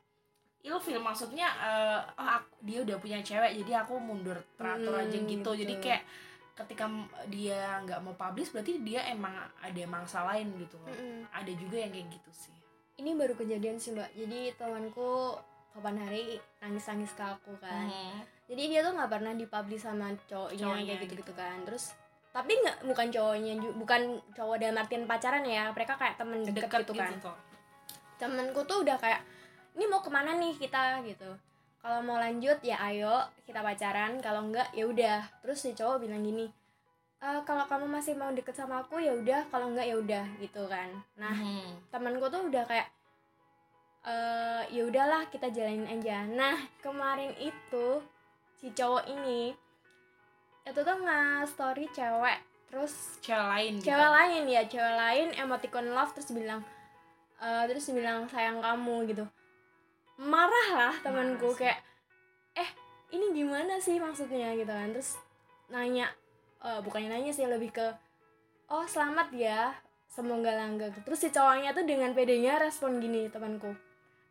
[0.62, 0.99] ilfil.
[0.99, 5.51] Maksudnya eh, oh aku- dia udah punya cewek jadi aku mundur teratur Hmm, aja gitu.
[5.53, 6.03] Jadi kayak
[6.55, 6.91] ketika
[7.27, 10.91] dia nggak mau publish berarti dia emang ada mangsa lain gitu loh.
[10.91, 11.27] Mm-mm.
[11.31, 12.55] ada juga yang kayak gitu sih.
[12.99, 14.11] Ini baru kejadian sih mbak.
[14.14, 15.38] Jadi temanku
[15.71, 17.87] kapan hari nangis nangis ke aku kan.
[17.87, 18.19] Hmm.
[18.49, 21.23] Jadi dia tuh nggak pernah dipublish sama cowoknya, Cowoknya kayak gitu gitu.
[21.23, 21.33] gitu.
[21.35, 21.57] kan.
[21.63, 21.85] Terus
[22.29, 24.01] tapi nggak bukan cowoknya bukan
[24.33, 25.69] cowok dalam artian pacaran ya.
[25.71, 27.11] Mereka kayak temen deket, dekat gitu kan.
[27.21, 27.37] tuh.
[28.17, 29.21] Temenku tuh udah kayak
[29.75, 31.05] ini mau ke mana nih kita?
[31.05, 31.31] gitu.
[31.79, 34.19] Kalau mau lanjut ya ayo kita pacaran.
[34.19, 35.23] Kalau enggak ya udah.
[35.45, 36.49] Terus si cowok bilang gini
[37.19, 39.47] "E, kalau kamu masih mau deket sama aku ya udah.
[39.47, 40.25] Kalau enggak ya udah.
[40.39, 40.89] Gitu kan.
[41.15, 41.79] Nah Hmm.
[41.89, 42.89] temanku tuh udah kayak
[44.05, 46.25] eh ya udahlah kita jalanin aja.
[46.25, 48.01] Nah kemarin itu
[48.59, 49.55] si cowok ini.
[50.66, 53.88] Itu tuh nge story cewek terus cewek lain gitu.
[53.88, 56.61] cewek lain ya cewek lain emoticon love terus bilang
[57.40, 59.25] eh terus bilang sayang kamu gitu.
[60.21, 61.81] Marah lah temanku kayak
[62.53, 62.68] eh
[63.14, 64.53] ini gimana sih maksudnya?
[64.59, 64.92] gitu kan.
[64.92, 65.16] Terus
[65.73, 66.12] nanya
[66.61, 67.87] eh bukannya nanya sih lebih ke
[68.68, 69.73] oh selamat ya
[70.11, 70.92] semoga langgeng.
[71.07, 73.73] Terus si cowoknya tuh dengan pedenya respon gini temanku.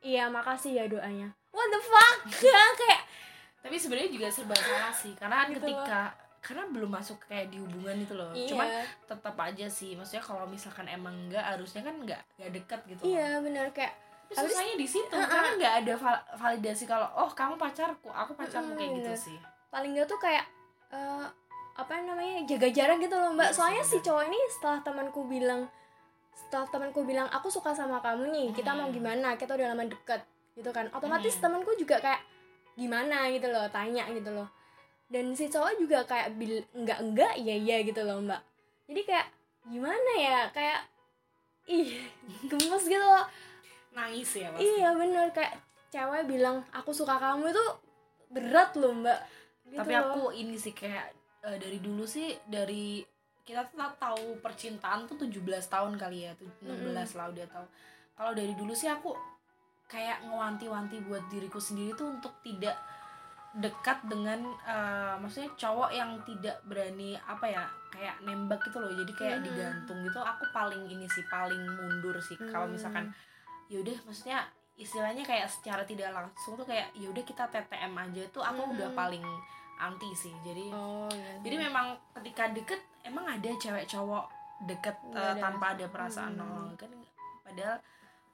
[0.05, 1.33] Iya makasih ya doanya.
[1.49, 2.17] What the fuck?
[2.43, 3.01] Ya kayak
[3.59, 6.01] tapi sebenarnya juga serba salah sih karena kan Gitu ketika
[6.39, 8.67] karena belum masuk kayak di hubungan itu loh iya cuman
[9.05, 13.07] tetap aja sih maksudnya kalau misalkan emang enggak harusnya kan enggak enggak dekat gitu loh.
[13.09, 13.93] iya bener kayak
[14.27, 15.23] Tapi Habis- susahnya di situ Uh-uh.
[15.25, 19.19] karena nggak ada val- validasi kalau oh kamu pacarku aku pacarmu Mm-mm, kayak gitu bener.
[19.21, 20.45] sih paling nggak tuh kayak
[20.89, 21.25] eh,
[21.73, 25.21] apa namanya jaga jarak gitu loh mbak Iya sih, soalnya si cowok ini setelah temanku
[25.25, 25.61] bilang
[26.33, 28.93] setelah temanku bilang aku suka sama kamu nih kita mau Hmm.
[28.93, 30.21] gimana kita udah lama deket
[30.53, 31.43] gitu kan otomatis Hmm.
[31.43, 32.21] temanku juga kayak
[32.77, 34.47] gimana gitu loh tanya gitu loh.
[35.09, 38.39] Dan si cowok juga kayak bil enggak enggak iya iya gitu loh mbak.
[38.85, 39.27] Jadi kayak
[39.65, 40.39] gimana ya?
[40.53, 40.85] Kayak
[41.65, 41.89] ih
[42.49, 43.25] gemes gitu loh.
[43.97, 44.63] Nangis ya pasti.
[44.63, 45.27] Iya bener.
[45.33, 45.57] Kayak
[45.89, 47.65] cewek bilang aku suka kamu itu
[48.29, 49.19] berat loh mbak.
[49.67, 50.03] Gitu tapi loh.
[50.13, 51.11] aku ini sih kayak
[51.49, 53.01] eh, dari dulu sih dari
[53.47, 55.39] kita tuh tahu percintaan tuh 17
[55.71, 57.65] tahun kali ya tuh 16 lah udah tahu.
[58.17, 59.15] Kalau dari dulu sih aku
[59.87, 62.75] kayak ngewanti-wanti buat diriku sendiri tuh untuk tidak
[63.53, 69.11] dekat dengan eh, maksudnya cowok yang tidak berani apa ya kayak nembak gitu loh jadi
[69.15, 69.45] kayak Mhm.
[69.45, 72.75] digantung gitu aku paling ini sih paling mundur sih kalau Hmm.
[72.75, 73.05] misalkan
[73.67, 74.45] yaudah maksudnya
[74.75, 78.71] istilahnya kayak secara tidak langsung tuh kayak yaudah kita TTM aja tuh aku Mhm.
[78.77, 79.25] udah paling
[79.77, 84.25] anti sih jadi oh iya jadi memang ketika deket emang ada cewek cowok
[84.63, 85.39] deket Nggak ada.
[85.39, 86.41] tanpa ada perasaan Hmm.
[86.43, 86.91] nol kan
[87.41, 87.77] padahal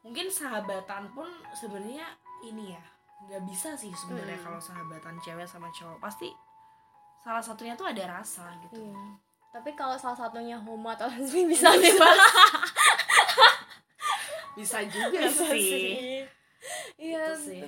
[0.04, 2.08] mungkin sahabatan pun sebenarnya
[2.44, 2.84] ini ya
[3.24, 4.46] nggak bisa sih sebenarnya Hmm.
[4.46, 5.98] kalau sahabatan cewek sama cowok.
[5.98, 6.28] Pasti
[7.20, 8.84] salah satunya tuh ada rasa gitu.
[8.84, 9.04] Iya.
[9.50, 12.14] Tapi kalau salah satunya homo atau lesbi bisa nih mbak
[14.60, 14.78] bisa.
[14.86, 16.28] Juga Bisa sih.
[17.00, 17.00] Iya.
[17.00, 17.62] Gitu sih.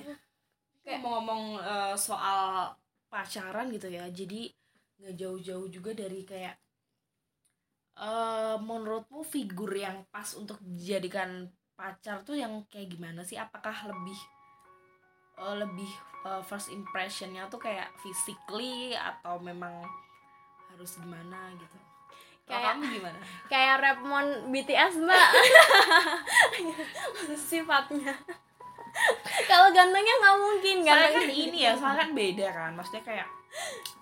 [0.84, 2.70] Kayak ngomong-ngomong eh, soal
[3.06, 4.50] pacaran gitu ya jadi
[4.98, 6.56] nggak jauh-jauh juga dari kayak
[7.96, 13.36] eh menurutmu figur yang pas untuk dijadikan pacar tuh yang kayak gimana sih?
[13.36, 14.18] Apakah lebih
[15.36, 15.90] eh, lebih
[16.24, 19.84] eh, first impressionnya tuh kayak physically atau memang
[20.72, 21.78] harus gimana gitu?
[22.46, 23.18] Kayak kamu gimana?
[23.52, 25.28] kayak Rapmon BTS mbak.
[27.52, 28.14] Sifatnya.
[29.44, 32.70] Kalau gantengnya nggak mungkin soalnya kan ini ya soalnya kan beda kan.
[32.72, 33.28] Maksudnya kayak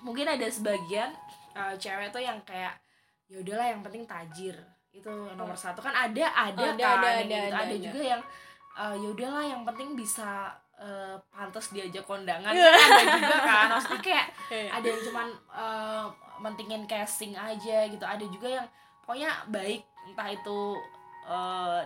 [0.07, 1.11] mungkin ada sebagian
[1.57, 2.79] uh, cewek tuh yang kayak
[3.27, 4.55] ya udahlah yang penting tajir
[4.95, 5.83] itu nomor satu.
[5.83, 7.35] Kan ada ada, Ada, kan ada, gitu.
[7.35, 7.77] ada, ada ada.
[7.77, 8.23] juga yang
[8.79, 12.51] uh, ya udahlah yang penting bisa uh, pantas diajak kondangan.
[12.55, 13.67] Kan ada juga kan.
[13.75, 14.71] Maksudnya kayak Iya.
[14.71, 16.05] ada yang cuman uh,
[16.39, 18.05] mentingin casing aja gitu.
[18.07, 18.67] Ada juga yang
[19.03, 19.83] pokoknya baik.
[20.05, 20.59] Entah itu
[21.27, 21.81] uh,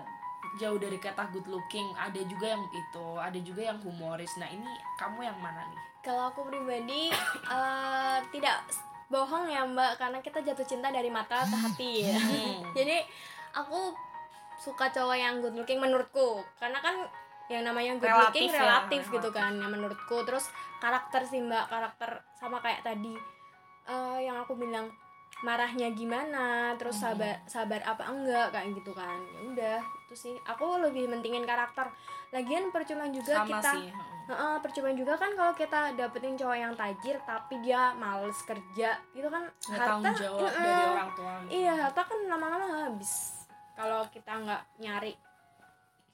[0.58, 1.88] jauh dari kata good looking.
[1.96, 3.06] Ada juga yang itu.
[3.16, 4.36] Ada juga yang humoris.
[4.36, 4.68] Nah ini
[4.98, 5.80] kamu yang mana nih?
[5.98, 8.64] Kalau aku pribadi eh, tidak
[9.08, 11.92] bohong ya mbak karena kita jatuh cinta dari mata ke hati.
[12.04, 12.60] Ya Hmm.
[12.78, 13.00] jadi
[13.52, 13.96] aku
[14.58, 16.44] suka cowok yang good looking menurutku.
[16.56, 17.08] Karena kan
[17.48, 19.14] yang namanya good Relatif looking ya, relatif relatif.
[19.14, 20.16] gitu kan yang menurutku.
[20.22, 20.44] Terus
[20.78, 23.16] karakter sih mbak karakter sama kayak tadi.
[23.84, 24.92] Eh, yang aku bilang
[25.40, 27.14] marahnya gimana terus Hmm.
[27.14, 29.16] sabar sabar apa enggak kayak gitu kan.
[29.24, 30.34] Ya udah itu sih.
[30.44, 31.88] Aku lebih mentingin karakter.
[32.28, 33.88] Lagian percuma juga sama kita sih
[34.28, 34.36] heeh.
[34.36, 39.28] Heeh, percuma juga kan kalau kita dapetin cowok yang tajir tapi dia males kerja itu
[39.28, 40.62] kan nggak tanggung jawab Heeh.
[40.62, 41.50] dari orang tua gitu.
[41.56, 43.12] iya harta kan lama-lama habis
[43.72, 45.14] kalau kita nggak nyari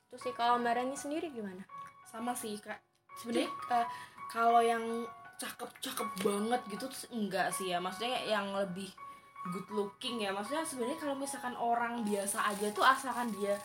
[0.08, 1.66] itu sih kalau mbak Rani sendiri gimana
[2.06, 2.78] sama sih kak
[3.18, 3.86] sebenarnya eh,
[4.30, 4.82] kalau yang
[5.34, 8.86] cakep cakep banget gitu tuh enggak sih ya maksudnya yang lebih
[9.50, 13.58] good looking ya maksudnya sebenarnya kalau misalkan orang biasa aja tuh asalkan dia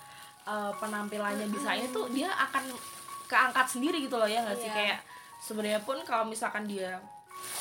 [0.49, 2.65] eh, penampilannya bisa ini tuh dia akan
[3.29, 4.75] keangkat sendiri gitu loh ya nggak sih Iya.
[4.75, 4.99] kayak
[5.39, 6.97] sebenarnya pun kalau misalkan dia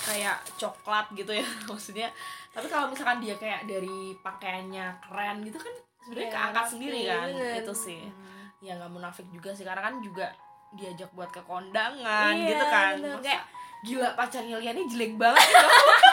[0.02, 2.09] kayak coklat gitu ya maksudnya
[2.50, 7.00] tapi kalau misalkan dia kayak dari pakaiannya keren gitu kan sebenarnya Iya, keangkat rapi, sendiri
[7.04, 7.54] kan bener.
[7.61, 8.44] itu sih Hmm.
[8.59, 10.26] ya nggak munafik juga sih karena kan juga
[10.70, 13.20] diajak buat ke kondangan Iya, gitu kan bener.
[13.20, 13.46] Kayak-
[13.78, 15.68] gila pacarnya Liani jelek banget gitu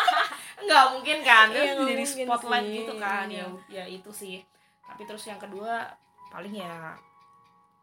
[0.65, 2.75] nggak mungkin kan terus Iya, jadi spotlight sih.
[2.77, 3.47] gitu kan ya Iya.
[3.67, 4.37] ya itu sih
[4.83, 5.89] tapi terus yang kedua
[6.29, 6.93] paling ya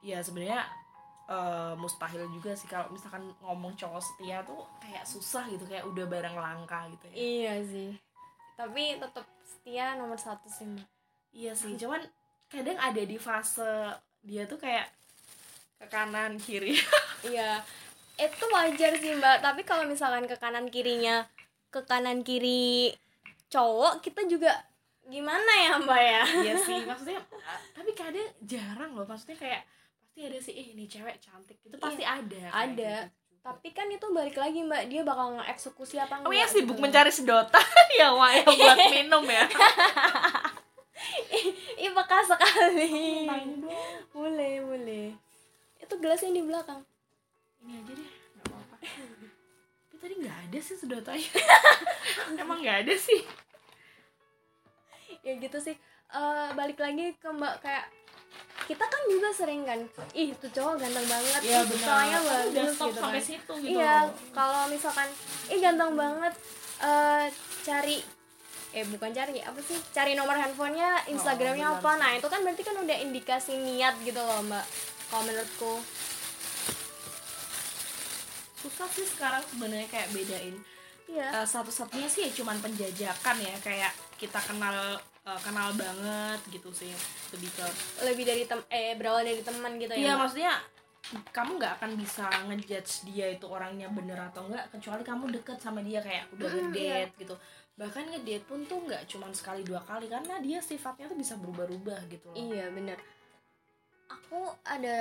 [0.01, 0.63] ya sebenarnya
[1.33, 2.69] eh, mustahil juga sih.
[2.69, 7.15] Kalau misalkan ngomong cowok setia tuh kayak susah gitu kayak udah barang langka gitu ya.
[7.17, 7.91] Iya sih.
[8.61, 10.89] Tapi tetap setia nomor satu sih mbak.
[11.33, 12.05] Iya sih cuman
[12.53, 14.93] kadang ada di fase dia tuh kayak
[15.81, 16.77] ke kanan kiri.
[17.23, 17.63] Iya.
[18.19, 19.47] Itu wajar sih mbak.
[19.47, 21.23] Tapi kalau misalkan ke kanan kirinya
[21.73, 22.93] ke kanan kiri
[23.49, 24.53] cowok kita juga
[25.09, 26.23] gimana ya mbak ya?
[26.25, 29.63] Iya sih, maksudnya uh, tapi kadang jarang loh, maksudnya kayak
[30.13, 32.29] pasti ada sih, eh ini cewek cantik, itu pasti ada.
[32.37, 32.95] kayak Ada.
[33.01, 33.41] gitu.
[33.43, 36.85] tapi kan itu balik lagi mbak dia bakal ngeeksekusi apa enggak Kamu ya sibuk gitu.
[36.85, 37.65] mencari sedotan
[37.99, 39.45] ya, Wak, ya buat minum ya.
[41.75, 43.27] ih bekas sekali
[44.13, 45.07] boleh boleh
[45.77, 46.85] itu gelasnya di belakang
[47.59, 48.77] Ini aja deh, nggak apa-apa.
[49.89, 51.31] Tapi tadi nggak ada sih sedotannya.
[52.43, 53.23] Emang nggak ada sih.
[55.21, 55.77] ya gitu sih
[56.09, 57.89] Eh, balik lagi ke mbak kayak
[58.63, 59.79] kita kan juga sering kan
[60.13, 63.27] ih tuh cowok ganteng banget Iya ih, cowoknya bagus udah stop gitu sampai kan.
[63.27, 63.69] situ gitu.
[63.73, 63.97] iya
[64.31, 65.09] kalau misalkan
[65.47, 66.35] ih ganteng banget
[66.81, 67.27] eh
[67.63, 67.99] cari
[68.73, 72.63] eh bukan cari apa sih cari nomor handphonenya instagramnya benar apa nah itu kan berarti
[72.63, 74.65] kan udah indikasi niat gitu loh mbak
[75.07, 75.73] kalau menurutku
[78.59, 80.55] Susah sih sekarang sebenarnya kayak bedain.
[81.05, 86.71] iya Eh, satu-satunya sih ya cuman penjajakan ya, kayak kita kenal eh, kenal banget gitu
[86.71, 86.91] sih
[87.31, 87.65] lebih ke
[88.03, 90.21] lebih dari tem eh berawal dari teman gitu Iya ya Mbak?
[90.21, 90.55] maksudnya
[91.35, 95.83] kamu nggak akan bisa ngejudge dia itu orangnya bener atau enggak kecuali kamu deket sama
[95.83, 97.35] dia kayak udah Mm, ngedate gitu.
[97.75, 102.01] Bahkan ngedate pun tuh nggak cuma sekali dua kali karena dia sifatnya tuh bisa berubah-ubah
[102.07, 102.37] gitu loh.
[102.39, 102.97] Iya bener.
[104.09, 104.99] Aku ada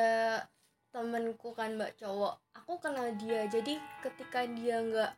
[0.92, 2.34] temenku kan mbak cowok.
[2.58, 5.12] Aku kenal dia jadi ketika dia nggak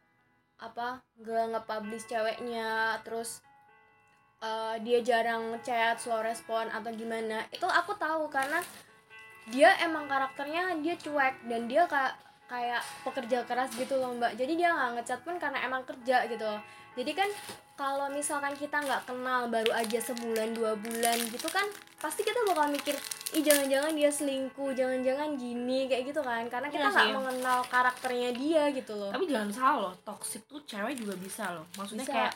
[0.60, 3.40] apa nggak nge-publish ceweknya terus
[4.44, 7.48] eh, dia jarang chat slow respon atau gimana.
[7.50, 8.60] Itu aku tahu karena
[9.48, 12.16] dia emang karakternya dia cuek dan dia kayak
[12.48, 14.36] kayak pekerja keras gitu loh mbak.
[14.36, 16.62] Jadi dia nggak ngechat pun karena emang kerja gitu loh.
[16.94, 17.26] Jadi kan
[17.74, 21.66] kalau misalkan kita nggak kenal baru aja sebulan dua bulan gitu kan
[21.98, 22.94] pasti kita bakal mikir
[23.34, 26.46] ih jangan-jangan dia selingkuh jangan-jangan gini kayak gitu kan.
[26.52, 27.16] Karena kita Iya nggak sih.
[27.18, 29.10] mengenal karakternya dia gitu loh.
[29.10, 31.66] Tapi jangan salah loh toxic tuh cewek juga bisa loh.
[31.74, 32.14] Maksudnya Bisa.
[32.14, 32.34] kayak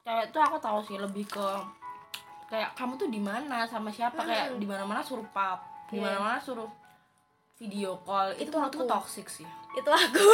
[0.00, 1.46] cewek tuh aku tahu sih lebih ke
[2.46, 4.58] kayak kamu tuh di mana sama siapa kayak Mm-mm.
[4.58, 6.02] di mana mana suruh pap di Iya.
[6.04, 6.66] mana mana suruh
[7.56, 8.90] video call itu, Itu menurutku aku.
[8.90, 10.18] toxic sih itu aku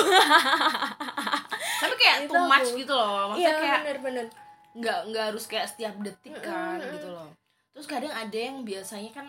[1.77, 2.81] tapi kayak Itu too much aku.
[2.81, 4.27] gitu loh maksudnya iya kayak bener-bener
[4.73, 6.95] nggak nggak harus kayak setiap detik kan Mm-mm.
[6.95, 7.29] gitu loh
[7.71, 9.27] terus kadang ada yang biasanya kan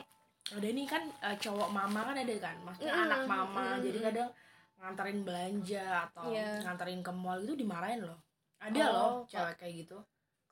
[0.48, 3.06] ada nih kan eh, cowok mama kan ada kan maksudnya Mm-mm.
[3.06, 3.84] anak mama Mm-mm.
[3.84, 4.30] jadi kadang
[4.78, 6.50] nganterin belanja atau Iya.
[6.62, 8.20] nganterin ke mall gitu dimarahin loh
[8.58, 9.98] ada Oh, loh cewek kayak gitu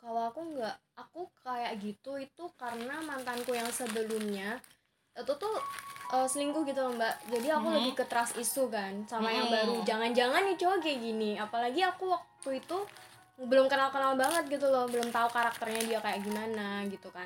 [0.05, 4.61] kalau aku nggak aku kayak gitu itu karena mantanku yang sebelumnya
[5.17, 5.55] itu tuh
[6.13, 7.17] eh, selingkuh gitu loh mbak.
[7.33, 7.75] Jadi aku Mhm.
[7.81, 9.55] lebih ke trust isu kan sama yang Mhm.
[9.57, 9.75] baru.
[9.81, 11.31] Jangan-jangan nih cowok kayak gini.
[11.41, 12.77] Apalagi aku waktu itu
[13.41, 14.85] belum kenal-kenal banget gitu loh.
[14.85, 17.25] Belum tahu karakternya dia kayak gimana gitu kan.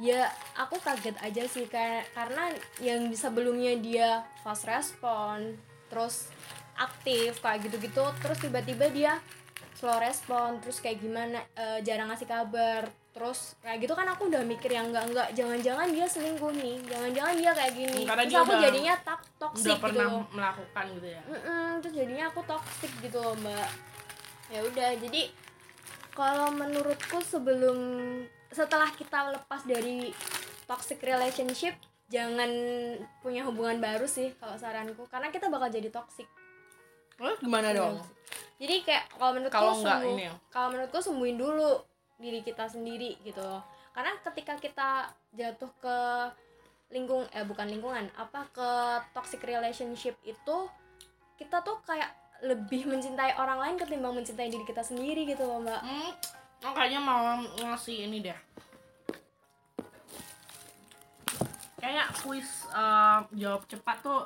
[0.00, 2.48] Ya aku kaget aja sih kayak karena
[2.80, 5.60] yang sebelumnya dia fast respon
[5.92, 6.32] terus
[6.80, 9.12] aktif kayak gitu-gitu terus tiba-tiba dia
[9.84, 12.88] slow respon terus kayak gimana eh, jarang ngasih kabar.
[13.14, 17.34] Terus kayak gitu kan aku udah mikir yang enggak enggak jangan-jangan dia selingkuh nih jangan-jangan
[17.36, 18.00] dia kayak gini.
[18.02, 20.24] Karena terus dia aku udah- jadinya tak toxic udah gitu pernah loh.
[20.32, 21.20] melakukan gitu ya?
[21.28, 23.68] Mm-mm, terus jadinya aku toxic gitu loh mbak.
[24.48, 25.22] Ya udah jadi
[26.10, 27.78] kalau menurutku sebelum
[28.48, 30.10] setelah kita lepas dari
[30.64, 31.74] toxic relationship
[32.06, 32.50] jangan
[33.18, 35.06] punya hubungan baru sih kalau saranku.
[35.06, 36.26] Karena kita bakal jadi toxic
[37.20, 38.02] Lo gimana dong?
[38.58, 40.34] Jadi kayak kalau menurutku kalau nggak sembuh- ini ya?
[40.50, 41.70] kalau menurutku sembuhin dulu
[42.18, 43.62] diri kita sendiri gitu loh.
[43.94, 44.90] Karena ketika kita
[45.34, 45.98] jatuh ke
[46.94, 48.70] lingkung eh bukan lingkungan apa ke
[49.10, 50.56] toxic relationship itu
[51.34, 52.06] kita tuh kayak
[52.46, 55.80] lebih mencintai orang lain ketimbang mencintai diri kita sendiri gitu loh mbak.
[55.82, 56.10] Hmm,
[56.74, 58.38] kayaknya mau ngasih ini deh.
[61.78, 64.22] Kayak kuis eh, jawab cepat tuh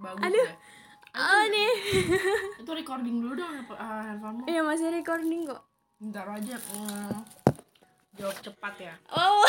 [0.00, 0.44] bagus Aduh.
[0.44, 0.75] deh
[1.16, 1.72] ah nih
[2.60, 4.44] itu recording dulu dong uh, handphonemu.
[4.44, 5.64] Iya masih recording kok.
[5.96, 6.60] Bentar aja
[8.16, 8.94] jawab cepat ya.
[9.12, 9.44] Oh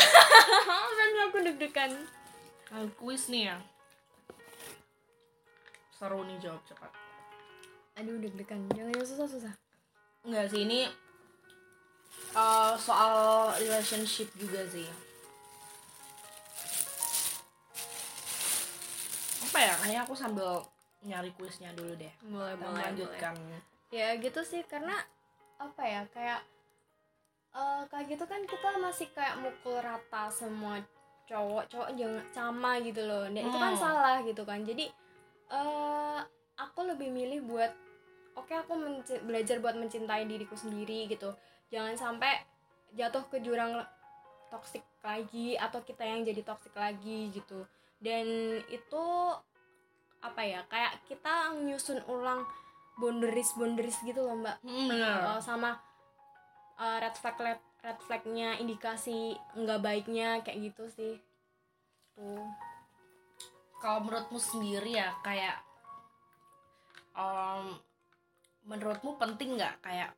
[0.98, 1.92] kan aku deg-degan.
[2.68, 3.56] Nah, kuis nih ya.
[5.96, 6.92] Seru nih jawab cepat.
[7.96, 8.64] Aduh deg-degan.
[8.76, 9.52] Jangan yang susah-susah
[10.28, 10.84] Enggak sih ini
[12.36, 13.12] eh, soal
[13.56, 14.88] relationship juga sih.
[19.48, 19.74] Apa ya?
[19.80, 20.60] Kayaknya aku sambil
[21.06, 22.10] nyari kuisnya dulu deh.
[22.26, 23.20] boleh Kita boleh
[23.88, 24.94] ya gitu sih karena
[25.56, 26.40] apa ya kayak
[27.54, 30.78] eh kayak gitu kan kita masih kayak mukul rata semua
[31.24, 33.24] cowok cowok jangan sama gitu loh.
[33.28, 33.80] Dan itu kan Hmm.
[33.80, 34.60] salah gitu kan.
[34.62, 34.86] Jadi
[35.48, 36.20] eh
[36.56, 37.72] aku lebih milih buat
[38.36, 41.32] oke aku menci- belajar buat mencintai diriku sendiri gitu.
[41.72, 42.44] Jangan sampai
[42.92, 43.80] jatuh ke jurang
[44.48, 47.64] toksik lagi atau kita yang jadi toksik lagi gitu.
[47.98, 48.24] Dan
[48.68, 49.04] itu
[50.18, 52.42] apa ya kayak kita nyusun ulang
[52.98, 55.22] boundaries boundaries gitu loh mbak Hmm, bener.
[55.22, 55.78] Uh, sama
[56.74, 61.14] uh, red flag red, red flagnya indikasi nggak baiknya kayak gitu sih
[62.18, 62.42] tuh
[63.78, 65.54] Kalau menurutmu sendiri ya kayak
[67.14, 67.78] em,
[68.66, 70.10] menurutmu penting nggak kayak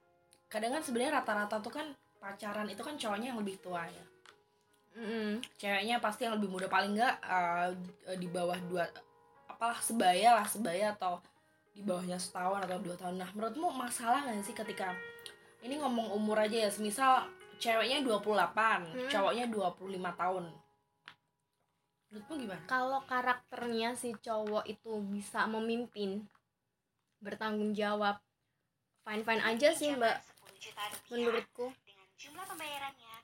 [0.48, 1.86] kadang kan sebenarnya rata-rata tuh kan
[2.16, 4.04] pacaran itu kan cowoknya yang lebih tua ya.
[4.90, 5.38] Mm-mm.
[5.54, 7.70] ceweknya pasti yang lebih muda paling nggak uh,
[8.18, 8.88] di bawah dua
[9.60, 11.20] apalah sebaya lah sebaya atau
[11.76, 13.20] di bawahnya setahun atau dua tahun.
[13.20, 14.96] Nah menurutmu masalah nggak sih ketika
[15.60, 17.28] ini ngomong umur aja ya semisal
[17.60, 19.12] ceweknya 28 Hmm.
[19.12, 20.48] cowoknya 25 tahun.
[22.08, 22.64] Menurutmu gimana?
[22.64, 26.24] Kalau karakternya si cowok itu bisa memimpin
[27.20, 28.16] bertanggung jawab
[29.04, 30.24] fine fine aja sih mbak.
[31.12, 31.68] menurutku.
[31.84, 33.14] dengan jumlah pembayarannya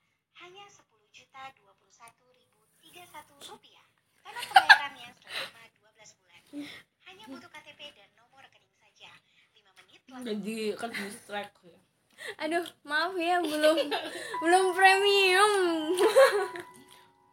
[0.44, 3.84] hanya 10 juta 21 ribu 31 rupiah.
[4.20, 5.65] Karena pembayarannya selama 12 bulan
[7.02, 9.10] hanya butuh KTP dan nomor rekening saja.
[9.52, 11.78] 5 menit langsung jadi kan distract ya.
[12.38, 13.76] Aduh maaf ya belum
[14.40, 15.52] belum premium.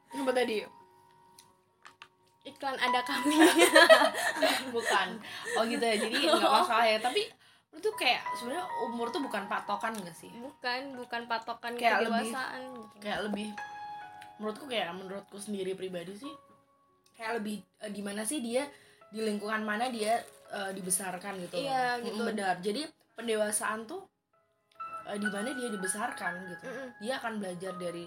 [0.10, 0.58] Ini apa tadi.
[2.44, 3.38] Iklan ada kami.
[4.76, 5.08] Bukan.
[5.56, 7.00] Oh gitu ya jadi nggak masalah ya.
[7.00, 7.24] Tapi
[7.72, 10.30] lu tuh kayak sebenarnya umur tuh bukan patokan gak sih?
[10.36, 12.96] Bukan bukan patokan Kayak lebih- kedewasaan gitu.
[13.00, 13.48] kayak lebih
[14.36, 16.34] menurutku kayak menurutku sendiri pribadi sih
[17.14, 18.66] kayak lebih eh, di mana sih dia
[19.14, 20.18] di lingkungan mana dia
[20.50, 21.64] eh, dibesarkan gitu loh.
[21.64, 22.22] Iya, Mm, gitu.
[22.26, 22.82] benar jadi
[23.14, 24.02] pendewasaan tuh
[25.06, 26.88] eh, di mana dia dibesarkan gitu Mm-mm.
[27.00, 28.06] dia akan belajar dari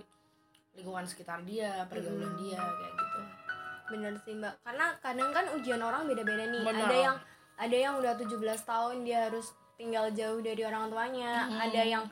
[0.72, 2.38] lingkungan sekitar dia pergaulan Mm.
[2.40, 3.20] dia kayak gitu
[3.86, 6.84] bener sih mbak karena kadang kan ujian orang beda-beda nih Benar.
[6.84, 7.16] ada yang
[7.56, 11.58] ada yang udah 17 tahun dia harus tinggal jauh dari orang tuanya Mhm.
[11.60, 12.04] ada yang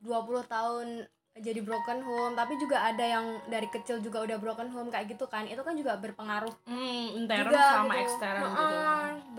[0.00, 1.02] 20 tahun
[1.40, 2.34] jadi broken home.
[2.36, 5.48] Tapi juga ada yang dari kecil juga udah broken home kayak gitu kan.
[5.48, 8.04] Itu kan juga berpengaruh hmm, intern juga sama gitu.
[8.04, 8.76] ekstern Heeh, gitu.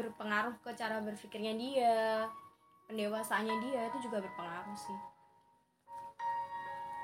[0.01, 1.97] berpengaruh ke cara berpikirnya dia.
[2.89, 4.99] Pendewasaannya dia itu juga berpengaruh sih.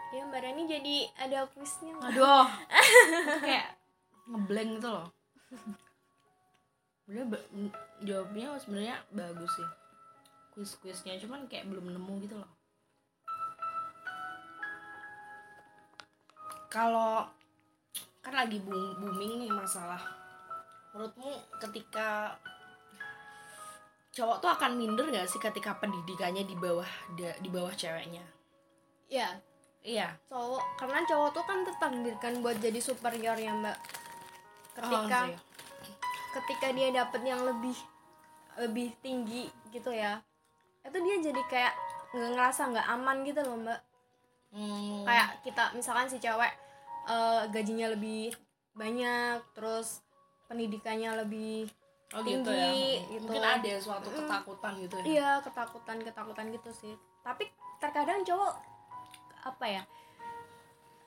[0.09, 2.09] Ya mbak Rani jadi ada nggak?
[2.09, 2.47] aduh.
[3.45, 3.77] Kayak
[4.25, 5.07] ngeblank gitu loh.
[7.05, 7.37] Sebenarnya
[8.01, 9.69] jawabnya sebenarnya bagus sih.
[10.49, 12.58] Kuis kuisnya cuman kayak belum nemu gitu loh
[16.69, 17.25] kalau
[18.21, 19.99] kan lagi boom- booming nih masalah.
[20.93, 22.37] Menurutmu ketika
[24.09, 28.25] cowok tuh akan minder gak sih ketika pendidikannya di bawah di bawah ceweknya?
[29.09, 29.41] Iya,
[29.81, 30.13] iya.
[30.29, 33.77] Cowok karena cowok tuh kan tertakdirkan buat jadi superior ya mbak.
[34.77, 35.37] Ketika Oh, sih.
[36.29, 37.73] ketika dia dapet yang lebih
[38.55, 40.21] lebih tinggi gitu ya
[40.79, 41.73] itu dia jadi kayak
[42.13, 43.79] nggak ngerasa nggak aman gitu loh mbak
[44.49, 46.53] Hmm, kayak kita misalkan si cewek
[47.05, 48.33] eh, gajinya lebih
[48.73, 50.01] banyak terus
[50.49, 51.69] pendidikannya lebih
[52.17, 52.73] oh gitu ya.
[52.73, 53.29] tinggi, gitu.
[53.29, 55.05] mungkin ada suatu ketakutan gitu ya.
[55.05, 56.93] Iya ketakutan ketakutan gitu sih.
[57.21, 57.45] Tapi
[57.77, 58.53] terkadang cowok
[59.39, 59.83] apa ya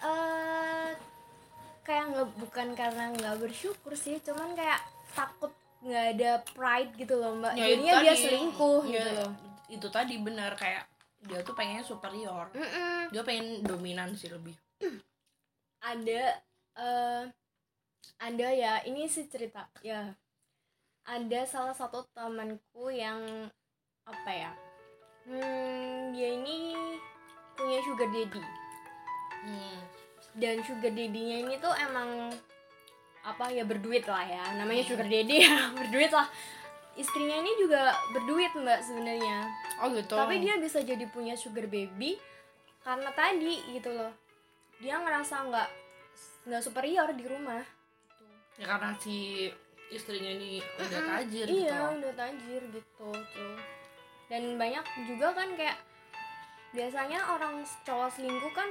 [0.03, 0.91] eh
[1.83, 4.81] kayak nggak bukan karena nggak bersyukur sih cuman kayak
[5.15, 7.59] takut nggak ada pride gitu loh mbak.
[7.59, 9.31] Ya, jadinya dia selingkuh Ya, gitu loh.
[9.67, 10.87] itu tadi benar kayak
[11.23, 12.51] dia tuh pengennya superior.
[12.55, 13.15] Mm-mm.
[13.15, 14.55] dia pengen dominan sih lebih.
[15.83, 16.43] Ada
[16.79, 17.25] eh
[18.19, 20.11] ada ya ini sih cerita ya.
[21.03, 23.51] Ada salah satu temanku yang
[24.07, 24.53] apa ya
[25.27, 26.75] hmm, dia ini
[27.55, 28.43] punya sugar daddy.
[29.43, 29.79] Hmm.
[30.39, 32.31] dan sugar daddy-nya ini tuh emang
[33.27, 34.55] apa ya berduit lah ya.
[34.55, 36.27] Namanya sugar daddy ya berduit lah
[36.97, 39.49] istrinya ini juga berduit mbak sebenarnya.
[39.81, 40.15] Oh gitu.
[40.15, 42.21] Tapi dia bisa jadi punya sugar baby
[42.85, 44.13] karena tadi gitu loh.
[44.83, 45.69] Dia ngerasa nggak
[46.51, 47.63] nggak superior di rumah.
[48.61, 49.49] Ya karena si
[49.89, 51.65] istrinya ini udah tajir gitu.
[51.65, 53.57] Iya udah tajir gitu tuh.
[54.29, 55.77] Dan banyak juga kan kayak
[56.73, 58.69] biasanya orang cowok selingkuh kan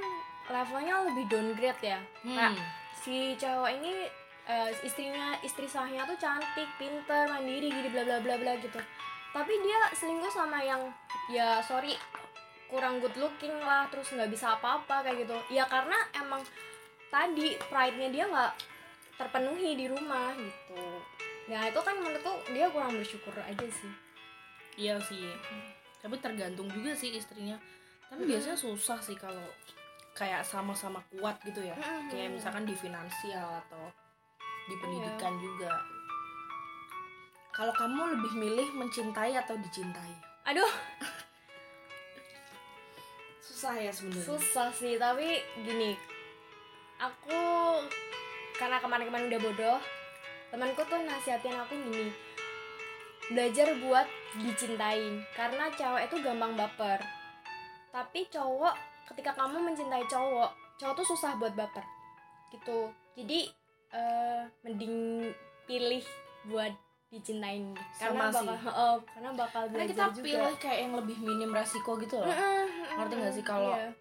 [0.50, 2.00] levelnya lebih downgrade ya.
[2.26, 2.54] Hmm.
[3.02, 4.06] si cewek ini
[4.48, 8.78] eh, istrinya istri sahnya tuh cantik pinter mandiri gitu bla bla bla bla gitu.
[9.32, 10.82] Tapi dia selingkuh sama yang
[11.32, 11.96] ya sorry
[12.68, 15.36] kurang good looking lah terus nggak bisa apa-apa kayak gitu.
[15.52, 16.42] Ya karena emang
[17.12, 18.52] tadi pride-nya dia nggak
[19.20, 20.82] terpenuhi di rumah gitu.
[21.52, 23.92] Nah itu kan menurutku dia kurang bersyukur aja sih.
[24.80, 25.28] Iya sih.
[26.00, 27.60] Tapi tergantung juga sih istrinya.
[28.08, 29.44] Tapi biasanya susah sih kalau
[30.12, 31.76] kayak sama-sama kuat gitu ya.
[32.08, 33.92] Kayak misalkan di finansial atau
[34.68, 35.72] di pendidikan juga.
[37.52, 40.12] Kalau kamu lebih milih mencintai atau dicintai?
[40.48, 40.72] Aduh.
[43.44, 44.26] Susah ya sebenarnya.
[44.26, 45.94] Susah sih tapi gini.
[46.96, 47.42] Aku
[48.56, 49.78] karena kemarin-kemarin udah bodoh
[50.48, 52.08] temanku tuh nasihatin aku gini.
[53.32, 54.08] Belajar buat
[54.40, 56.98] dicintain karena cewek itu gampang baper.
[57.92, 58.74] Tapi cowok
[59.12, 60.50] ketika kamu mencintai cowok
[60.80, 61.84] cowok tuh susah buat baper.
[62.50, 62.90] Gitu.
[63.14, 63.61] Jadi
[63.92, 65.28] eh, mending
[65.64, 66.04] pilih
[66.44, 66.72] buat
[67.08, 67.76] dicintain.
[67.94, 68.48] Karena Sama sih.
[68.48, 70.24] bakal oh, karena bakal karena kita juga.
[70.24, 72.26] pilih kayak yang lebih minim resiko gitu loh.
[72.26, 72.64] Mm-mm,
[72.96, 73.92] Ngerti nggak sih kalau- iya.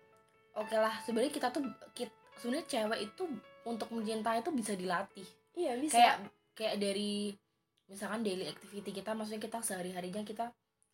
[0.53, 3.23] oke lah sebenarnya kita tuh kit- sebenarnya cewek itu
[3.63, 5.27] untuk mencintai itu bisa dilatih.
[5.53, 5.95] Iya bisa.
[5.95, 6.15] Kayak
[6.51, 7.35] kayak dari
[7.85, 10.47] misalkan daily activity kita maksudnya kita sehari harinya kita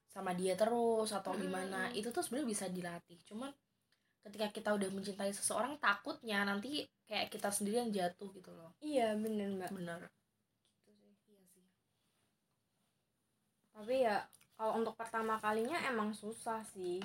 [0.08, 1.44] sama dia terus atau Mm-mm.
[1.46, 3.22] gimana itu tuh sebenarnya bisa dilatih.
[3.24, 3.54] Cuman
[4.28, 8.76] ketika kita udah mencintai seseorang takutnya nanti kayak kita sendiri yang jatuh gitu loh.
[8.84, 9.72] Iya bener mbak.
[9.72, 10.12] Bener.
[10.84, 11.38] Iya sih
[13.78, 14.26] tapi ya
[14.58, 16.98] kalau untuk pertama kalinya emang susah sih.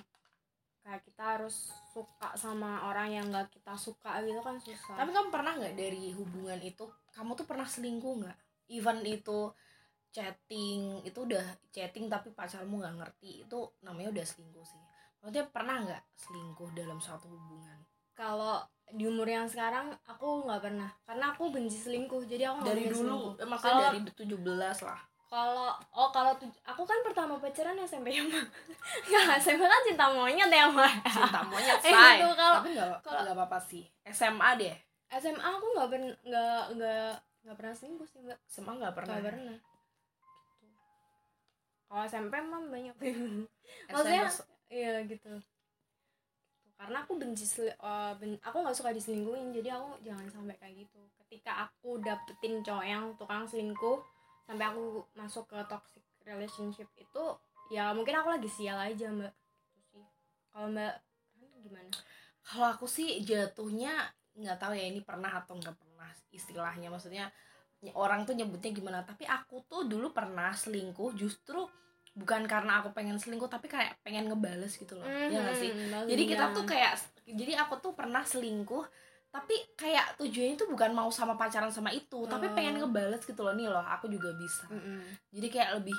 [0.82, 4.98] Kayak kita harus suka sama orang yang nggak kita suka gitu kan susah.
[4.98, 8.38] Tapi kamu pernah nggak dari hubungan itu kamu tuh pernah selingkuh nggak?
[8.72, 9.52] Even itu
[10.12, 11.40] chatting itu udah
[11.72, 14.82] chatting tapi pacarmu nggak ngerti itu namanya udah selingkuh sih
[15.22, 17.78] maksudnya pernah nggak selingkuh dalam suatu hubungan?
[18.12, 18.58] Kalau
[18.88, 20.90] di umur yang sekarang aku nggak pernah.
[21.02, 22.98] Karena aku benci selingkuh jadi aku nggak dari dulu?
[22.98, 23.32] selingkuh.
[23.38, 25.00] eh, maksudnya Kalau- dari 17 lah.
[25.32, 28.44] Kalau oh kalau aku kan pertama pacaran SMP ya mah
[29.08, 32.20] nggak SMP kan cinta monyet ya mah cinta monyet Eh, say.
[32.20, 33.88] itu kalau- tapi nggak nggak apa-apa sih.
[34.04, 34.76] SMA deh.
[35.08, 37.10] SMA aku nggak pernah nggak nggak
[37.42, 38.38] nggak pernah selingkuh sih mbak.
[38.44, 39.16] SMA nggak pernah.
[39.16, 39.56] Gak pernah.
[40.58, 40.80] Gitu.
[41.86, 42.94] Kalau SMP mah banyak.
[43.88, 44.28] Maksudnya
[44.72, 45.28] iya gitu.
[46.78, 51.00] Karena aku benci eh, ben- aku nggak suka diselingkuhin, jadi aku jangan sampai kayak gitu.
[51.22, 53.98] Ketika aku dapetin cowok yang tukang selingkuh,
[54.48, 57.24] sampai aku masuk ke toxic relationship itu,
[57.70, 59.32] ya mungkin aku lagi sial aja mbak.
[59.78, 60.04] Gitu sih.
[60.50, 60.94] Kalau mbak
[61.62, 61.90] gimana?
[62.42, 63.94] kalau aku sih jatuhnya
[64.34, 67.30] nggak tahu ya ini pernah atau nggak pernah istilahnya maksudnya
[67.84, 71.62] ny- orang tuh nyebutnya gimana tapi aku tuh dulu pernah selingkuh justru
[72.12, 75.04] bukan karena aku pengen selingkuh tapi kayak pengen ngebales gitu loh.
[75.04, 75.70] Ya nggak sih?
[75.70, 76.56] Mhm, balas jadi kita dendam.
[76.56, 76.92] tuh kayak
[77.24, 78.84] jadi aku tuh pernah selingkuh
[79.32, 82.52] tapi kayak tujuannya tuh bukan mau sama pacaran sama itu tapi Oh.
[82.52, 83.56] pengen ngebales gitu loh.
[83.56, 84.68] Nih loh aku juga bisa.
[84.68, 85.32] Mhm.
[85.32, 85.96] jadi kayak lebih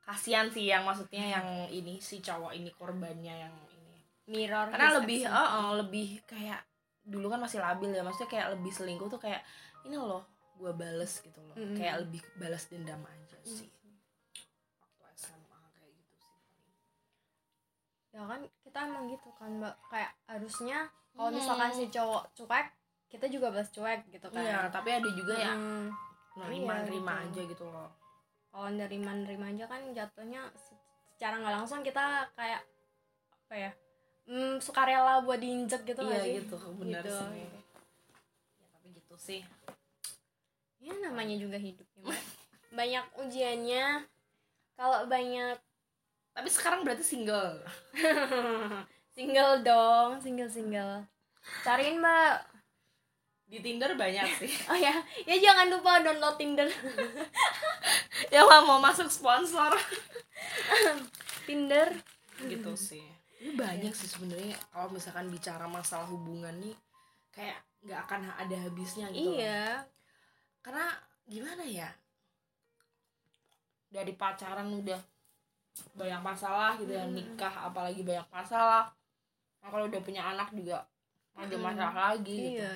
[0.00, 3.98] kasihan sih yang maksudnya yang ini si cowok ini korbannya yang ini.
[4.26, 6.62] Mirror karena lebih oh, oh, lebih kayak
[7.02, 9.42] dulu kan masih labil ya maksudnya kayak lebih selingkuh tuh kayak
[9.82, 10.22] ini loh
[10.54, 11.56] gue bales gitu loh.
[11.56, 11.74] Mm.
[11.74, 13.66] kayak lebih balas dendam aja sih.
[13.66, 13.79] waktu
[18.10, 19.74] ya kan kita emang gitu kan mbak.
[19.86, 20.78] Kayak harusnya
[21.12, 21.36] kalau Hmm.
[21.36, 22.66] misalkan si cowok cuek
[23.06, 24.40] kita juga balas cuek gitu kan.
[24.40, 25.88] Iya, tapi ada juga yang Hmm.
[26.36, 27.26] nerima Iya, nerima gitu.
[27.26, 27.90] aja gitu loh.
[28.50, 30.78] Kalau nerima nerima aja kan jatuhnya se-
[31.10, 32.02] secara nggak langsung kita
[32.32, 32.62] kayak
[33.30, 33.70] apa ya
[34.24, 36.32] hmm, sukarela buat diinjek gitu iya sih?
[36.38, 36.54] gitu.
[36.76, 37.10] Benar Gitu.
[37.12, 37.46] sih.
[38.56, 39.40] Ya, tapi gitu sih.
[40.78, 42.22] Ya namanya juga hidup ya mbak.
[42.70, 43.86] Banyak ujiannya.
[44.74, 45.58] Kalau banyak
[46.40, 47.60] tapi sekarang berarti single.
[49.12, 51.04] Single dong single single.
[51.60, 52.40] Cariin mbak.
[53.44, 54.48] Di Tinder banyak sih.
[54.72, 54.96] Oh ya
[55.28, 56.64] ya jangan lupa download Tinder.
[58.32, 59.76] Yang mau masuk sponsor.
[61.44, 61.92] Tinder.
[62.40, 63.04] Gitu sih.
[63.44, 66.72] Ini banyak sih sebenarnya kalau misalkan bicara masalah hubungan nih
[67.36, 69.84] kayak nggak akan ada habisnya gitu iya.
[70.64, 70.96] Karena
[71.28, 71.92] gimana ya?
[73.92, 75.19] Dari pacaran udah
[75.94, 77.16] banyak masalah gitu ya Mm-mm.
[77.16, 78.90] nikah apalagi banyak masalah
[79.60, 80.82] nah, kalau udah punya anak juga
[81.34, 81.64] ada Mm-mm.
[81.64, 82.72] masalah lagi gitu iya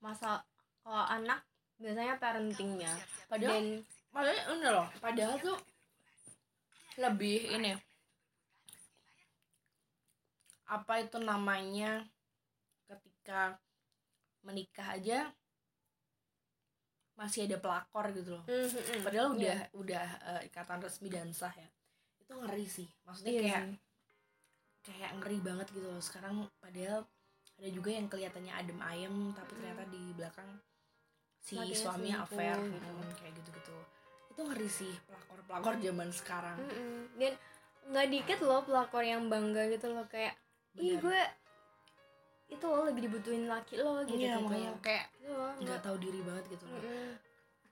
[0.00, 0.40] masa
[0.80, 1.40] kalau anak
[1.76, 2.92] biasanya parentingnya
[3.26, 3.66] padahal dan
[4.10, 5.58] padahal ini loh padahal tuh
[6.96, 7.72] lebih ini
[10.70, 12.06] apa itu namanya
[12.86, 13.58] ketika
[14.40, 15.18] menikah aja
[17.18, 19.00] masih ada pelakor gitu loh Hmm, hmm, hmm.
[19.04, 19.76] padahal udah Iya.
[19.76, 21.68] udah eh, ikatan resmi dan sah ya
[22.30, 22.88] itu ngeri sih.
[23.02, 23.62] Maksudnya Iya kayak
[24.86, 25.98] kayak ngeri banget gitu loh.
[25.98, 27.02] Sekarang padahal
[27.58, 30.50] ada juga yang kelihatannya adem ayem tapi ternyata di belakang
[31.42, 32.78] si Makin suaminya affair gitu.
[32.78, 33.76] hmm, kayak gitu gitu
[34.30, 36.56] itu ngeri sih pelakor pelakor zaman sekarang.
[36.62, 37.10] Mm-mm.
[37.18, 37.32] dan
[37.90, 40.06] nggak dikit loh pelakor yang bangga gitu loh.
[40.06, 40.38] Kayak
[40.78, 41.20] ih gue
[42.46, 45.06] itu loh lagi dibutuhin laki lo gitu iya gitu makanya kayak
[45.60, 46.78] nggak tahu diri banget gitu loh.
[46.78, 47.10] Mm-mm.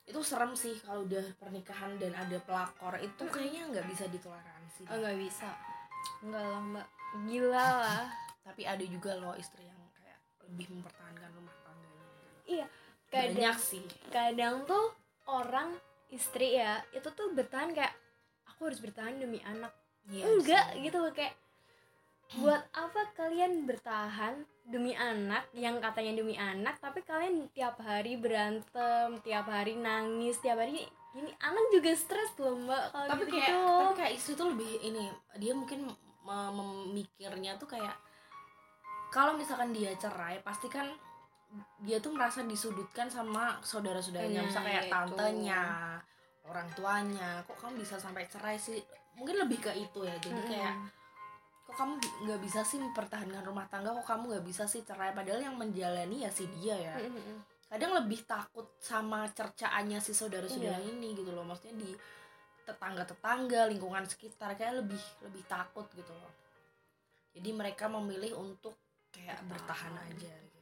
[0.08, 2.96] Itu serem sih kalau udah pernikahan dan ada pelakor.
[2.96, 3.34] Itu Mm-mm.
[3.34, 5.48] kayaknya nggak bisa ditoleransi oh nggak bisa.
[6.24, 6.86] Enggak lah mbak.
[7.28, 8.04] Gila lah.
[8.40, 12.06] Tapi ada juga loh istri yang kayak lebih mempertahankan rumah tangganya.
[12.48, 12.66] Iya
[13.08, 13.84] kadang banyak sih.
[14.12, 14.92] kadang tuh
[15.28, 15.72] orang
[16.12, 17.92] istri ya itu tuh bertahan kayak
[18.48, 19.72] aku harus bertahan demi anak.
[20.08, 21.36] Iya enggak gitu loh kayak
[22.36, 29.16] buat apa kalian bertahan demi anak yang katanya demi anak tapi kalian tiap hari berantem
[29.24, 30.84] tiap hari nangis tiap hari
[31.16, 32.92] gini anak juga stres loh mbak.
[32.92, 35.08] Kalau tapi gitu kayak tapi kayak istri tuh lebih ini
[35.40, 35.88] dia mungkin
[36.28, 37.96] me- memikirnya tuh kayak
[39.08, 40.84] kalau misalkan dia cerai pasti kan
[41.80, 44.44] dia tuh merasa disudutkan sama saudara-saudaranya.
[44.44, 44.92] Misalnya kayak itu.
[44.92, 45.62] tantenya
[46.44, 47.40] orang tuanya.
[47.48, 48.76] Kok kamu bisa sampai cerai sih?
[49.16, 50.12] Mungkin lebih ke itu ya.
[50.20, 50.76] Jadi kayak
[51.68, 51.92] kok kamu
[52.24, 53.92] nggak bisa sih mempertahankan rumah tangga?
[53.92, 55.12] Kok kamu nggak bisa sih cerai?
[55.12, 56.96] Padahal yang menjalani ya si dia ya.
[57.68, 60.88] Kadang lebih takut sama cercaannya si saudara-saudara Iya.
[60.88, 61.44] ini gitu loh.
[61.44, 61.92] Maksudnya di
[62.64, 64.56] tetangga-tetangga lingkungan sekitar.
[64.56, 66.32] Kayak lebih lebih takut gitu loh.
[67.36, 68.72] Jadi mereka memilih untuk
[69.12, 69.92] kayak bertahan.
[70.00, 70.58] aja gitu.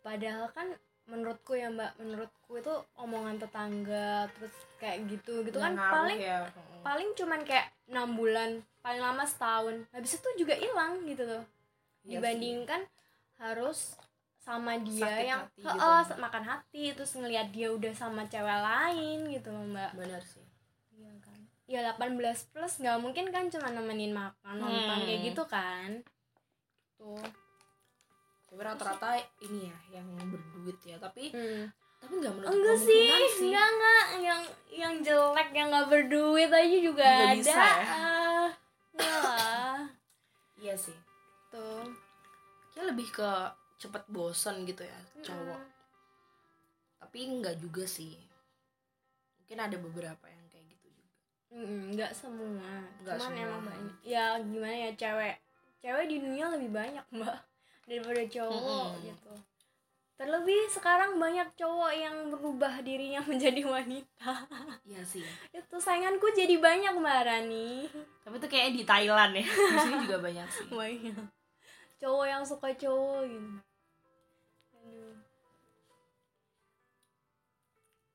[0.00, 0.72] Padahal kan
[1.04, 6.18] menurutku ya mbak menurutku itu omongan tetangga terus kayak gitu gitu kan Nggak ngaruh paling
[6.18, 6.38] ya.
[6.84, 11.44] Paling cuman kayak enam bulan paling lama setahun habis itu juga hilang gitu loh
[12.04, 12.84] Iya dibandingkan
[13.38, 13.96] harus
[14.36, 15.64] sama dia Sakit yang hati
[16.04, 16.14] gitu.
[16.20, 19.98] makan hati terus ngelihat dia udah sama cewek lain gitu loh mbak sih.
[19.98, 20.46] benar sih
[20.94, 22.20] iya kan ya 18
[22.52, 25.02] plus nggak mungkin kan cuma nemenin makan nonton Hmm.
[25.02, 25.90] kayak gitu kan
[26.94, 27.24] tuh
[28.44, 31.64] tapi rata-rata ini ya yang berduit ya tapi hmm.
[32.04, 33.48] Tapi nggak menutup enggak sih kemungkinan sih.
[33.48, 34.04] enggak enggak.
[34.20, 34.40] Yang
[34.74, 37.34] yang jelek yang nggak berduit aja juga, Juga ada.
[37.34, 37.64] bisa ya?
[37.64, 38.48] Enggak.
[39.00, 39.78] Lah
[40.62, 40.98] iya sih.
[41.48, 41.88] Tuh.
[42.70, 43.30] Kayak lebih ke
[43.80, 45.62] cepet bosen gitu ya cowok.
[47.00, 48.12] Tapi nggak juga sih.
[49.40, 51.14] Mungkin ada beberapa yang kayak gitu juga.
[51.54, 52.68] Mm, nggak semua.
[53.00, 53.44] Nggak cuman semua.
[53.46, 53.96] emang banyak.
[54.02, 55.36] Ya gimana ya cewek.
[55.80, 57.38] Cewek di dunia lebih banyak mbak.
[57.84, 58.60] Daripada cowok
[58.92, 59.04] Mm-mm.
[59.04, 59.34] gitu
[60.14, 64.46] terlebih sekarang banyak cowok yang berubah dirinya menjadi wanita.
[64.86, 65.26] Iya sih.
[65.50, 67.90] Itu sainganku jadi banyak mbak Rani.
[68.22, 69.44] Tapi itu kayaknya di Thailand ya.
[69.46, 70.66] Di sini juga banyak sih.
[70.78, 71.16] Banyak.
[71.98, 73.50] Cowok yang suka cowok gitu.
[74.78, 75.16] Aduh.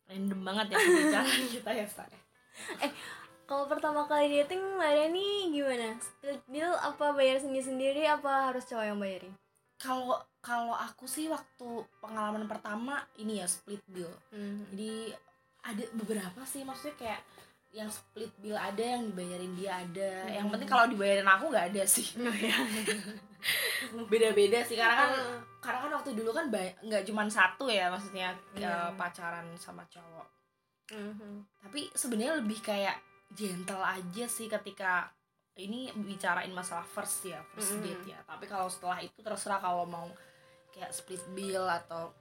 [0.10, 2.06] Random banget ya pembicaraan kita ya Sta.
[3.50, 5.98] kalau pertama kali dating mbak Rani gimana?
[6.00, 9.34] Split bill apa bayar sendiri sendiri apa harus cowok yang bayarin
[9.80, 11.68] kalau kalau aku sih waktu
[11.98, 14.68] pengalaman pertama ini ya split bill Hmm.
[14.70, 15.16] jadi
[15.62, 17.22] ada beberapa sih maksudnya kayak
[17.70, 20.54] yang split bill ada yang dibayarin dia ada yang Hmm.
[20.54, 22.08] penting kalau dibayarin aku nggak ada sih
[24.12, 25.40] beda-beda sih karena kan Ah.
[25.60, 28.68] karena kan waktu dulu kan nggak cuma satu ya maksudnya Iya.
[28.68, 30.28] eh, pacaran sama cowok
[30.90, 31.46] Mhm.
[31.62, 32.98] tapi sebenarnya lebih kayak
[33.30, 35.08] gentle aja sih ketika
[35.56, 37.86] ini bicarain masalah first ya first Mm-mm.
[37.88, 40.08] date ya tapi kalau setelah itu terserah kalau mau
[40.70, 42.14] kayak split bill atau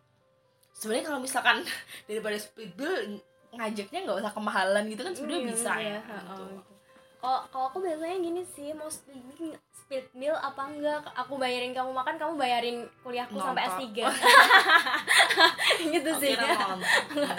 [0.72, 1.62] sebenarnya kalau misalkan
[2.08, 6.44] daripada split bill ngajaknya nggak usah kemahalan gitu kan sebenarnya Iya, bisa iya, ya gitu.
[6.52, 6.72] gitu.
[7.18, 11.02] Kalau kalau aku biasanya gini sih, mau split meal, split meal apa enggak?
[11.18, 13.90] Aku bayarin kamu makan, kamu bayarin kuliahku sampai Nonton.
[13.90, 14.06] S3.
[15.98, 16.38] gitu sih.
[16.38, 16.54] iya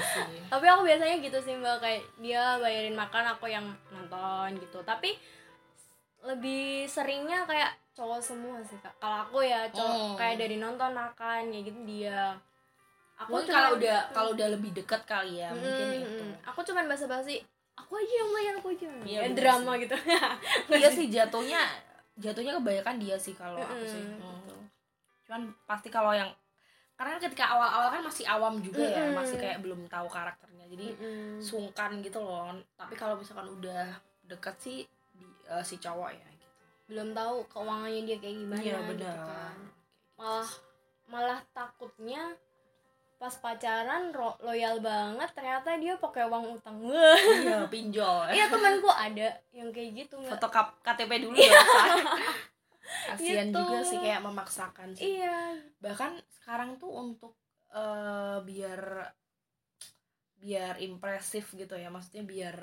[0.03, 0.39] sih.
[0.51, 4.83] Tapi aku biasanya gitu sih Mbak, kayak dia bayarin makan, aku yang nonton gitu.
[4.83, 5.15] Tapi
[6.21, 8.91] lebih seringnya kayak cowok semua sih Kak.
[8.97, 10.15] Kalau aku ya cowok Hmm.
[10.15, 12.35] kayak dari nonton makan ya gitu dia.
[13.17, 16.35] Aku Mungkin kalau udah kalau udah lebih dekat kali ya mungkin Mm, itu mm.
[16.45, 17.35] Aku cuman basa-basi,
[17.73, 18.83] aku aja yang bayar, aku aja.
[18.85, 19.21] yang bayar.
[19.25, 19.95] bener drama gitu.
[20.79, 21.59] iya sih jatuhnya
[22.15, 24.39] jatuhnya kebanyakan dia sih kalau aku sih Hmm.
[24.39, 24.55] gitu.
[25.23, 26.31] cuman pasti kalau yang
[26.95, 29.15] karena ketika awal-awal kan masih awam juga ya Mm-mm.
[29.15, 31.39] masih kayak belum tahu karakternya jadi Mm-mm.
[31.39, 33.93] sungkan gitu loh tapi kalau misalkan udah
[34.25, 34.77] deket sih
[35.49, 36.47] eh, si cowok ya gitu.
[36.87, 39.17] Belum tahu keuangannya dia kayak gimana iya gitu benar.
[39.19, 39.57] kan.
[40.15, 40.49] malah
[41.05, 42.23] malah takutnya
[43.15, 46.77] pas pacaran ro- loyal banget ternyata dia pakai uang utang.
[46.79, 48.29] Wah iya pinjol.
[48.29, 50.47] Iya temanku ada yang kayak gitu nggak foto
[50.79, 51.99] KTP dulu ya Say.
[53.11, 53.59] kasian Gitu.
[53.59, 55.19] juga sih kayak memaksakan sih.
[55.19, 55.61] Iya.
[55.77, 57.33] Bahkan sekarang tuh untuk
[57.69, 58.81] eh, biar
[60.35, 62.55] biar impresif gitu ya maksudnya biar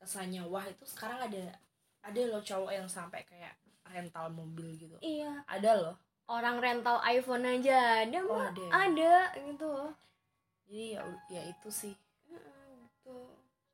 [0.00, 1.52] kesannya wah itu sekarang ada
[2.00, 3.52] ada loh cowok yang sampai kayak
[3.84, 4.96] rental mobil gitu.
[5.00, 5.42] Iya.
[5.44, 5.96] Ada loh.
[6.30, 8.06] Orang rental iPhone aja.
[8.06, 8.70] Ada Oh, ada ya?
[8.70, 9.72] ada gitu.
[10.70, 11.94] Jadi ya ya itu sih.
[12.30, 13.16] Mm, gitu.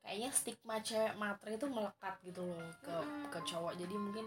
[0.01, 3.29] Kayaknya stigma cewek matre itu melekat gitu loh ke Mm-mm.
[3.29, 3.73] ke cowok.
[3.77, 4.25] Jadi mungkin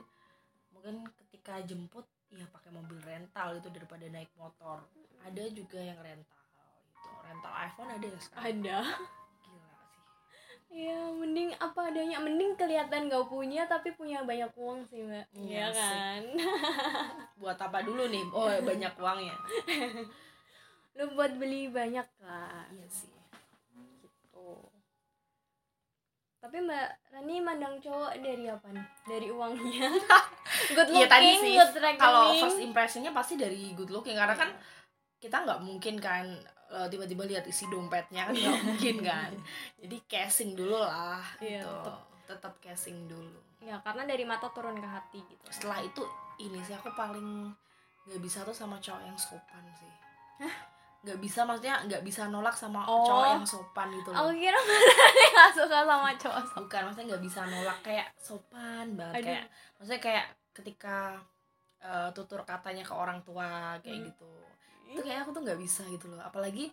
[0.70, 0.94] mungkin
[1.26, 4.78] ketika jemput ya pakai mobil rental itu daripada naik motor.
[5.26, 6.38] Ada juga yang rental
[6.86, 7.10] gitu.
[7.26, 8.44] Rental iPhone ada ya sekarang?
[8.46, 8.78] Ada
[10.70, 15.42] Iya, mending apa adanya, mending kelihatan gak punya tapi punya banyak uang sih mbak, Iya
[15.42, 15.82] Iya sih.
[15.82, 16.22] kan?
[17.42, 19.34] buat apa dulu nih oh banyak uangnya
[20.94, 23.10] Lu buat beli banyak lah, iya sih
[23.98, 24.46] gitu.
[26.38, 28.86] Tapi mbak Rani mandang cowok dari apa nih?
[29.10, 29.90] Dari uangnya?
[30.78, 34.54] good looking, iya tadi sih good kalau first impressionnya pasti dari good looking karena kan
[35.18, 36.30] kita nggak mungkin kan
[36.70, 39.30] eh, tiba-tiba lihat isi dompetnya kan nggak mungkin kan
[39.82, 41.92] jadi casing dulu lah Iya, gitu
[42.26, 45.44] tetap casing dulu Ya karena dari mata turun ke hati gitu.
[45.46, 46.00] setelah itu
[46.38, 47.52] ini sih aku paling
[48.02, 49.92] nggak bisa tuh sama cowok yang sopan sih
[51.00, 53.02] nggak bisa maksudnya nggak bisa nolak sama Oh.
[53.02, 56.44] cowok yang sopan gitu loh Aku kira mbak Rani gak suka sama cowok.
[56.58, 59.26] bukan maksudnya nggak bisa nolak kayak sopan banget Aduh.
[59.26, 59.44] kayak
[59.74, 60.96] maksudnya kayak ketika
[61.80, 64.08] eh, tutur katanya ke orang tua kayak Hmm.
[64.08, 64.28] gitu
[64.90, 66.18] itu kayak aku tuh nggak bisa gitu loh.
[66.20, 66.66] Apalagi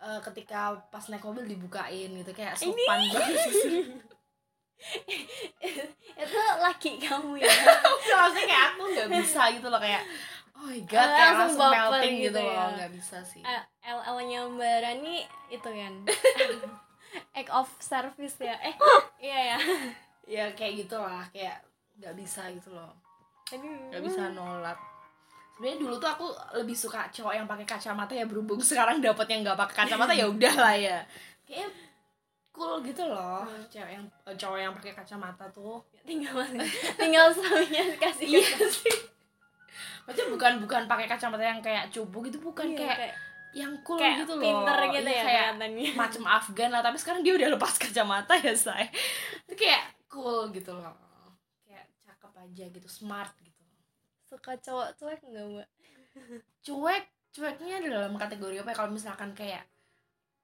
[0.00, 3.86] eh, ketika pas naik mobil dibukain gitu kayak sopan banget.
[6.18, 7.50] Itu laki kamu ya?
[8.18, 10.02] maksudnya kayak aku nggak bisa gitu loh kayak
[10.54, 12.54] oh my god kayak langsung langsung melting gitu gitu, ya.
[12.54, 13.42] loh nggak bisa sih.
[13.42, 15.16] Eh, LL-nya Mbak Rani
[15.50, 15.94] itu kan?
[17.38, 18.54] Act of service ya?
[18.62, 18.74] Eh
[19.26, 19.58] iya ya?
[20.28, 21.62] Ya kayak gitulah kayak
[21.98, 22.94] nggak bisa gitu loh.
[23.50, 24.78] Nggak bisa nolak
[25.58, 29.42] sebenarnya dulu tuh aku lebih suka cowok yang pakai kacamata ya berhubung sekarang dapet yang
[29.42, 30.98] nggak pakai kacamata ya udah lah ya.
[31.42, 31.74] Kayak
[32.54, 33.42] cool gitu loh.
[33.66, 35.82] Cewek yang eh, cowok yang pakai kacamata tuh.
[36.06, 36.38] Tinggal
[37.00, 38.94] tinggal suaminya kasih iya sih.
[40.06, 43.12] Maksudnya bukan bukan pakai kacamata yang kayak cupu gitu bukan Iya, kayak
[43.52, 44.42] yang cool kayak gitu loh.
[44.44, 45.88] pinter gitu Iya, ya kayak kelihatannya.
[46.06, 48.86] macam Afgan lah tapi sekarang dia udah lepas kacamata ya say.
[49.44, 50.94] Itu kayak cool gitu loh.
[51.66, 53.47] Kayak cakep aja gitu smart gitu
[54.28, 55.68] suka cowok cuek nggak mbak
[56.66, 58.76] cuek cueknya dalam kategori apa ya?
[58.76, 59.64] Kalau misalkan kayak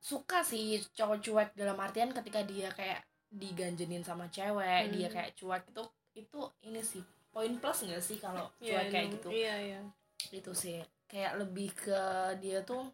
[0.00, 4.92] suka sih cowok cuek dalam artian ketika dia kayak diganjenin sama cewek Hmm.
[4.92, 5.82] dia kayak cuek itu
[6.14, 7.02] itu ini sih
[7.34, 9.28] poin plus nggak sih kalau cuek kayak gitu?
[9.32, 9.80] Iya iya.
[10.30, 12.00] Itu sih kayak lebih ke
[12.38, 12.84] dia tuh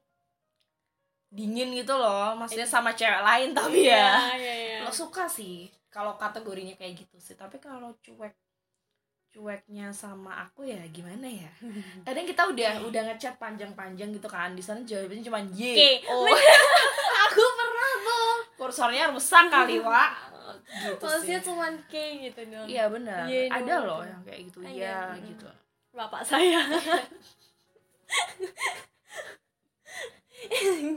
[1.31, 4.35] dingin gitu loh maksudnya sama cewek lain tapi ya.
[4.35, 4.79] Iya iya.
[4.83, 8.35] Lo suka sih kalau kategorinya kayak gitu sih tapi kalau cuek
[9.31, 11.51] cueknya sama aku ya gimana ya?
[12.07, 15.75] Kadang kita udah udah ngechat panjang-panjang gitu kan di sana jawabannya cuma y.
[15.75, 16.27] Oke, oh.
[17.31, 18.31] Aku pernah tuh.
[18.59, 20.31] Kursornya rusak kali wa
[20.71, 21.95] gitu maksudnya cuma K
[22.31, 22.67] gitu dong.
[22.67, 23.25] Iya benar.
[23.27, 24.11] Iya, ada dong, loh gitu.
[24.11, 24.59] yang kayak gitu.
[24.63, 25.49] Ada, ya gitu.
[25.95, 26.61] Bapak saya.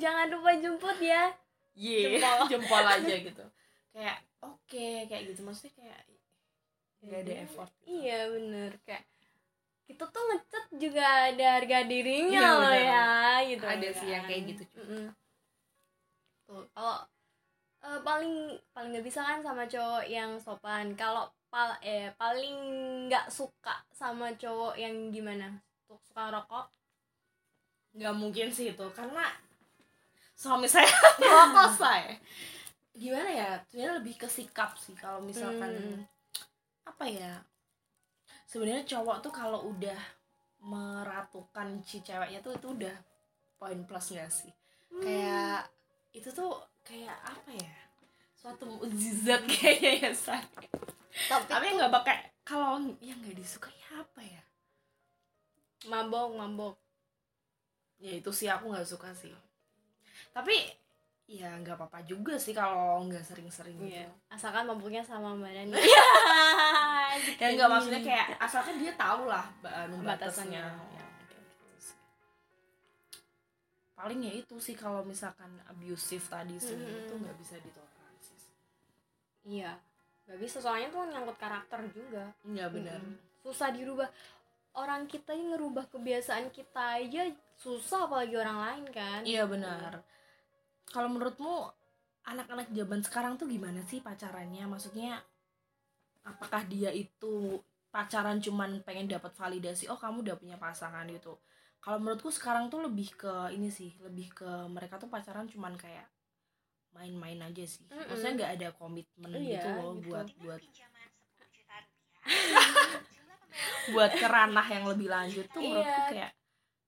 [0.02, 1.30] Jangan lupa jemput ya.
[1.74, 2.46] Y Jempol.
[2.50, 3.46] jempol aja gitu.
[3.94, 5.42] Kayak oke kayak gitu.
[5.42, 6.02] Maksudnya kayak
[7.04, 9.04] nggak ada effort iya bener kayak
[9.84, 12.88] kita tuh ngechat juga ada harga dirinya Iya, loh bener.
[12.88, 13.06] ya
[13.52, 14.30] gitu Ada sih yang kan.
[14.32, 14.84] kayak gitu juga.
[14.88, 15.08] Mm-mm.
[16.48, 16.98] tuh kalau
[17.84, 18.34] eh, paling
[18.74, 22.56] paling nggak bisa kan sama cowok yang sopan kalau pal eh paling
[23.08, 25.48] nggak suka sama cowok yang gimana
[25.86, 26.66] Tuh, suka rokok
[27.94, 29.26] nggak mungkin sih itu karena
[30.34, 30.90] suami saya
[31.22, 32.18] rokok saya
[32.94, 36.02] gimana ya sebenarnya lebih ke sikap sih kalau misalkan Hmm.
[36.84, 37.34] Apa ya
[38.48, 40.00] sebenarnya cowok tuh kalau udah
[40.64, 42.96] meratukan si ceweknya tuh itu udah
[43.60, 44.52] poin plus gak sih?
[45.00, 45.68] Kayak
[46.16, 47.76] itu tuh kayak apa ya?
[48.36, 50.44] Suatu mukjizat kayaknya ya say
[51.14, 54.44] tapi, tapi nggak pakai kalau yang nggak disukai apa ya?
[55.88, 56.76] Mabok mabok
[58.02, 59.32] ya itu sih aku nggak suka sih.
[60.34, 60.58] Tapi
[61.34, 63.90] ya nggak apa-apa juga sih kalau nggak sering-sering gitu.
[63.92, 64.06] Iya.
[64.30, 65.74] asalkan mabuknya sama mbak Dani
[67.42, 70.62] ya nggak maksudnya kayak asalkan dia tahu lah anu Batasannya.
[70.62, 71.42] Ya, gitu
[71.76, 71.98] sih.
[73.94, 77.02] paling ya itu sih kalau misalkan abusive tadi sih Mhm.
[77.04, 78.36] itu nggak bisa ditoleransi
[79.44, 79.74] iya
[80.24, 83.18] nggak bisa soalnya tuh nyangkut karakter juga Iya benar Mm-mm.
[83.42, 84.08] susah dirubah
[84.74, 87.26] orang kita yang ngerubah kebiasaan kita aja
[87.56, 89.98] susah apalagi orang lain kan iya benar
[90.90, 91.72] kalau menurutmu
[92.24, 95.20] anak-anak zaman sekarang tuh gimana sih pacarannya maksudnya
[96.24, 97.60] apakah dia itu
[97.92, 101.36] pacaran cuman pengen dapat validasi oh kamu udah punya pasangan gitu
[101.84, 106.08] kalau menurutku sekarang tuh lebih ke ini sih lebih ke mereka tuh pacaran cuman kayak
[106.96, 108.08] main-main aja sih Mm-mm.
[108.08, 110.08] maksudnya nggak ada komitmen Iya, gitu loh gitu.
[110.10, 112.68] buat buat pinjaman 10 juta rupiah,
[113.12, 116.10] jumlah pembayaran buat ke ranah yang lebih lanjut tuh menurutku Iya.
[116.10, 116.32] kayak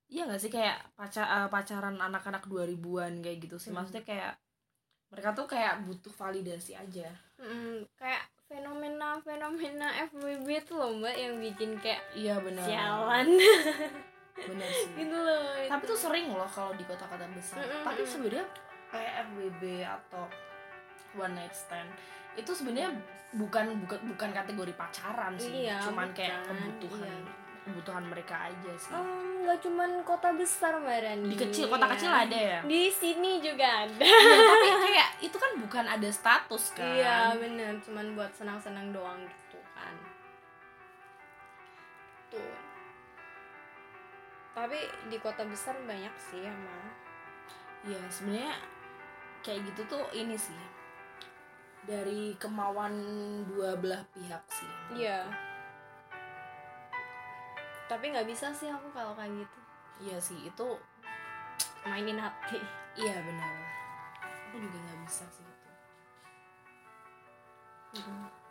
[0.06, 3.70] iya gak sih kayak pacar eh, pacaran anak-anak 2000-an kayak gitu sih.
[3.70, 3.82] Hmm.
[3.82, 4.32] maksudnya kayak
[5.06, 7.06] mereka tuh kayak butuh validasi aja.
[7.38, 12.66] Mm, kayak fenomena fenomena FWB tuh loh mbak yang bikin kayak iya benar.
[12.66, 13.28] sialan.
[14.36, 14.92] Benar sih.
[15.00, 17.64] Gitu loh tapi tuh sering loh kalau di kota-kota besar.
[17.64, 18.10] Mm-mm, tapi mm.
[18.10, 18.46] sebenarnya
[18.92, 20.24] kayak FWB atau
[21.16, 21.88] one night stand
[22.36, 22.92] itu sebenarnya
[23.32, 25.66] bukan bukan bukan kategori pacaran sih.
[25.66, 26.52] Iya, cuman kayak bukan.
[26.52, 27.32] kebutuhan Iya.
[27.64, 28.92] kebutuhan mereka aja sih.
[28.92, 31.92] Em, nggak cuman kota besar mbak Rani di kecil kota ya.
[31.94, 32.58] kecil ada ya?
[32.66, 34.02] Di sini juga ada.
[34.02, 36.90] Iya, tapi kayak itu kan bukan ada status kan?
[36.98, 37.78] Iya bener.
[37.86, 39.94] Cuman buat senang-senang doang gitu kan.
[42.34, 42.58] Tuh.
[44.58, 46.82] Tapi di kota besar banyak sih emang.
[47.86, 48.58] Iya sebenarnya
[49.46, 50.58] kayak gitu tuh ini sih.
[51.86, 52.98] Dari kemauan
[53.46, 54.72] dua belah pihak sih.
[54.98, 55.45] iya
[57.86, 59.58] tapi nggak bisa sih aku kalau kayak gitu
[59.96, 60.66] Iya sih itu
[61.88, 62.60] mainin hati
[62.94, 63.54] iya benar.
[64.20, 65.68] Aku juga nggak bisa sih itu.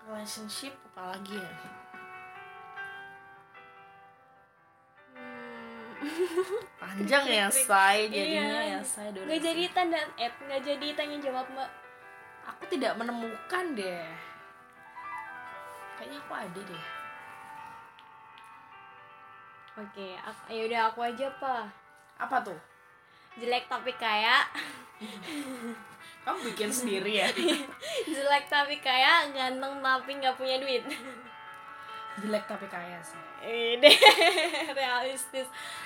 [0.05, 1.51] Relationship apalagi ya?
[6.77, 8.77] Panjang ya say jadinya Iya.
[8.77, 9.25] ya say durasi.
[9.27, 11.69] nggak jadi tanda eh nggak jadi tanya jawab mbak
[12.45, 14.05] Aku tidak menemukan deh.
[15.97, 16.83] Kayaknya aku ada deh.
[19.77, 21.63] Oke ak- ya udah aku aja pak
[22.17, 22.55] Apa tuh?
[23.35, 24.39] jelek tapi kaya
[26.23, 27.27] Kamu bikin sendiri ya?
[28.07, 30.81] jelek tapi kaya ganteng tapi nggak punya duit
[32.17, 33.19] Jelek tapi kaya sih.
[33.43, 33.91] ini
[34.73, 35.45] realistis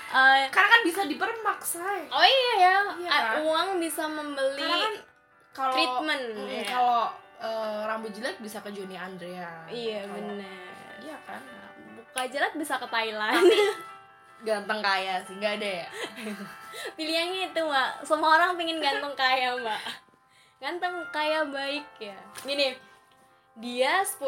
[0.10, 2.02] Eh, Karena kan bisa dipermak, say.
[2.08, 3.36] oh iya ya Iya kan?
[3.44, 4.94] uang bisa membeli kan
[5.52, 6.64] kalau treatment, Mm, iya.
[6.64, 7.02] kalau
[7.38, 9.66] eh, rambut jelek bisa ke Joni Andrea.
[9.66, 10.46] iya bener
[11.00, 11.42] Iya kan?
[12.20, 13.48] Buka jelek bisa ke Thailand
[14.48, 15.88] Ganteng kaya sih, nggak ada ya?
[17.00, 19.80] pilihannya itu mbak semua orang pengen ganteng kaya mbak
[20.60, 22.76] ganteng kaya baik ya gini
[23.56, 24.20] dia 10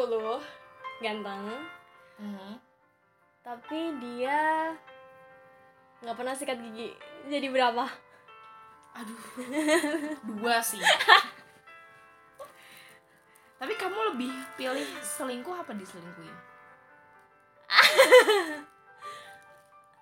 [1.04, 1.68] ganteng
[2.16, 2.54] Mhm.
[3.44, 4.72] tapi dia
[6.00, 6.96] nggak pernah sikat gigi
[7.28, 7.84] jadi berapa
[8.92, 9.20] Aduh,
[10.36, 10.76] dua sih.
[13.56, 16.51] Tapi kamu lebih pilih selingkuh apa diselingkuhin?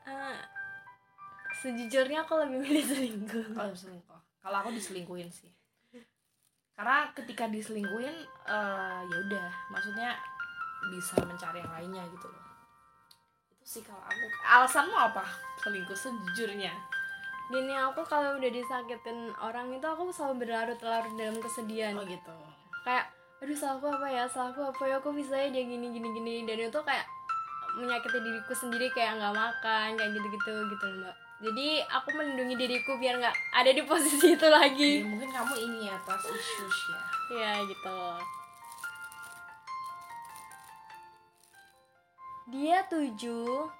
[0.03, 0.39] Eh,
[1.55, 5.53] sejujurnya aku lebih milih selingkuh Kalau selingkuh, kalau aku diselingkuhin sih.
[6.73, 8.17] Karena ketika diselingkuhin,
[8.49, 10.17] eh, ya udah, maksudnya
[10.89, 12.45] bisa mencari yang lainnya gitu loh.
[13.53, 14.25] Itu sih kalau aku.
[14.43, 15.25] Alasanmu apa?
[15.61, 16.73] Selingkuh sejujurnya.
[17.51, 22.31] gini aku kalau udah disakitin orang itu aku selalu berlarut-larut dalam kesedihan Oh gitu.
[22.87, 23.11] kayak
[23.43, 26.79] aduh salahku apa ya salahku apa ya kok bisa ya gini gini gini dan itu
[26.79, 27.03] kayak
[27.79, 31.17] menyakiti diriku sendiri kayak nggak makan kayak gitu gitu loh, mbak.
[31.41, 35.89] Jadi aku melindungi diriku biar nggak ada di posisi itu Ya, lagi mungkin kamu ini
[35.89, 35.97] ya,
[36.29, 37.01] issues ya.
[37.33, 37.99] ya gitu.
[42.53, 43.73] Dia tujuh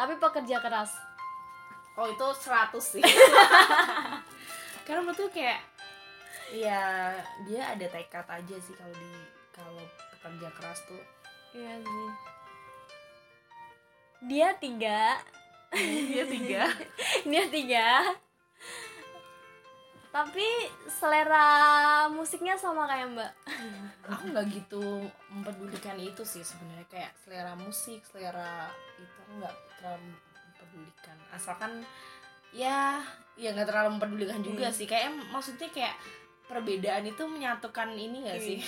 [0.00, 0.96] tapi pekerja keras.
[2.00, 3.04] Oh itu 100 sih.
[4.88, 5.60] Karena betul kayak
[6.56, 7.12] ya
[7.44, 9.12] dia ada tekad aja sih kalau di
[9.52, 9.84] kalau
[10.24, 11.02] kerja keras tuh.
[11.52, 12.33] Iya sih
[14.24, 15.18] dia tiga.
[15.74, 16.64] Dia tiga.
[17.26, 17.88] Dia tiga.
[20.08, 20.46] Tapi
[20.86, 21.46] selera
[22.06, 23.32] musiknya sama kayak mbak.
[24.06, 24.82] Aku nggak gitu
[25.26, 26.86] mempedulikan itu sih sebenarnya.
[26.86, 31.16] Kayak selera musik selera itu aku nggak terlalu mempedulikan.
[31.34, 31.82] Asalkan
[32.54, 33.02] ya
[33.34, 34.76] ya nggak terlalu mempedulikan juga Hmm.
[34.78, 34.86] sih.
[34.86, 35.98] Kayak maksudnya kayak
[36.46, 38.60] perbedaan itu menyatukan ini gak sih?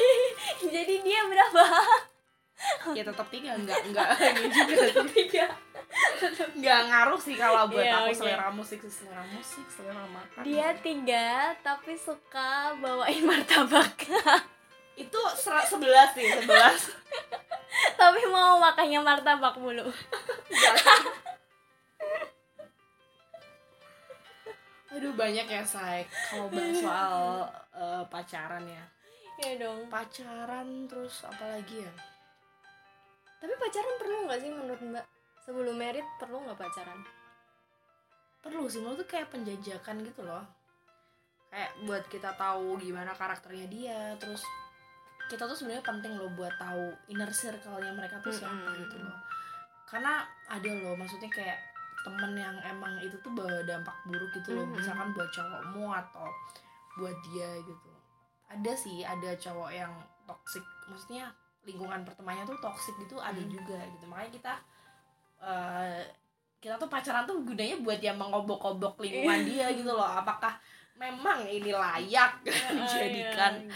[0.74, 1.62] Jadi dia berapa
[2.94, 3.56] ya tetap tiga.
[3.62, 4.74] Nggak nggak ini juga
[5.10, 5.46] tiga.
[6.54, 8.18] Nggak ngaruh sih kalau buat Iya, aku oke.
[8.18, 10.42] selera musik selera musik selera makan.
[10.42, 13.94] Dia tiga tapi suka bawain martabak.
[14.94, 16.80] Itu ser- sebelas sih sebelas.
[17.98, 19.82] Tapi mau makannya martabak mulu.
[24.94, 27.18] Aduh banyak ya say kalau bahas soal
[27.74, 28.84] eh, pacaran ya.
[29.42, 29.90] Ya dong.
[29.90, 31.92] Pacaran terus apa lagi ya
[33.44, 35.04] tapi pacaran perlu nggak sih menurut mbak?
[35.44, 37.04] Sebelum merit perlu nggak pacaran?
[38.40, 40.40] Perlu sih menurut tuh kayak penjajakan gitu loh.
[41.52, 44.40] Kayak buat kita tahu gimana karakternya dia terus
[45.28, 48.80] kita tuh sebenarnya penting loh buat tahu inner circle-nya mereka tuh siapa Mm-mm.
[48.80, 49.16] gitu loh.
[49.92, 51.60] Karena ada loh maksudnya kayak
[52.00, 54.64] temen yang emang itu tuh berdampak buruk gitu loh.
[54.64, 54.80] Mm-mm.
[54.80, 56.32] misalkan buat cowokmu atau
[56.96, 57.92] buat dia gitu.
[58.48, 59.92] Ada sih ada cowok yang
[60.24, 60.64] toxic.
[60.88, 61.28] Maksudnya
[61.64, 63.50] lingkungan pertemanannya tuh toxic gitu ada Mm.
[63.50, 64.52] juga gitu makanya kita
[65.40, 66.02] eh,
[66.58, 70.56] kita tuh pacaran tuh gunanya buat yang mengobok-obok lingkungan dia gitu loh apakah
[70.94, 72.40] memang ini layak
[72.78, 73.68] dijadikan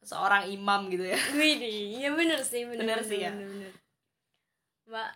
[0.00, 1.58] seorang imam gitu ya Wih,
[1.98, 3.32] iya bener sih, bener, Bener sih ya.
[3.32, 3.72] bener, bener.
[4.88, 5.10] Mbak,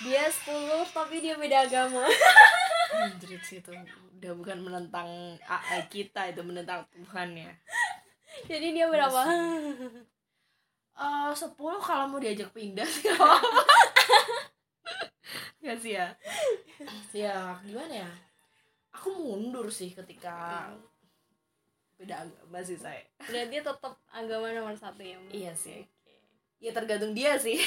[0.00, 2.06] dia 10 tapi dia beda agama.
[2.94, 3.74] Anjrit sih itu
[4.18, 5.08] udah bukan menentang
[5.40, 7.52] AI kita itu menentang Tuhan ya
[8.50, 9.18] Jadi dia berapa?
[10.98, 12.82] Eh, 10 kalau mau diajak pindah.
[12.82, 13.22] Sih gak
[15.62, 16.10] Gak sih ya?
[17.14, 18.10] Ya gimana ya?
[18.90, 20.66] Aku mundur sih ketika
[21.98, 25.34] beda agama sih saya Berarti tetap agama nomor satu ya, Mbak?
[25.34, 25.82] Iya sih.
[25.82, 26.14] Oke.
[26.62, 27.58] Ya tergantung dia sih.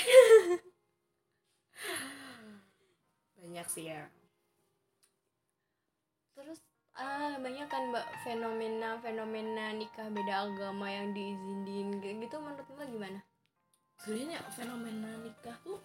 [3.40, 4.08] Banyak sih ya.
[6.36, 6.60] Terus
[6.96, 12.00] ah banyak kan mbak fenomena fenomena nikah beda agama yang diizinin.
[12.00, 13.20] Gitu menurut mbak gimana?
[14.02, 15.78] sebenarnya fenomena nikah tuh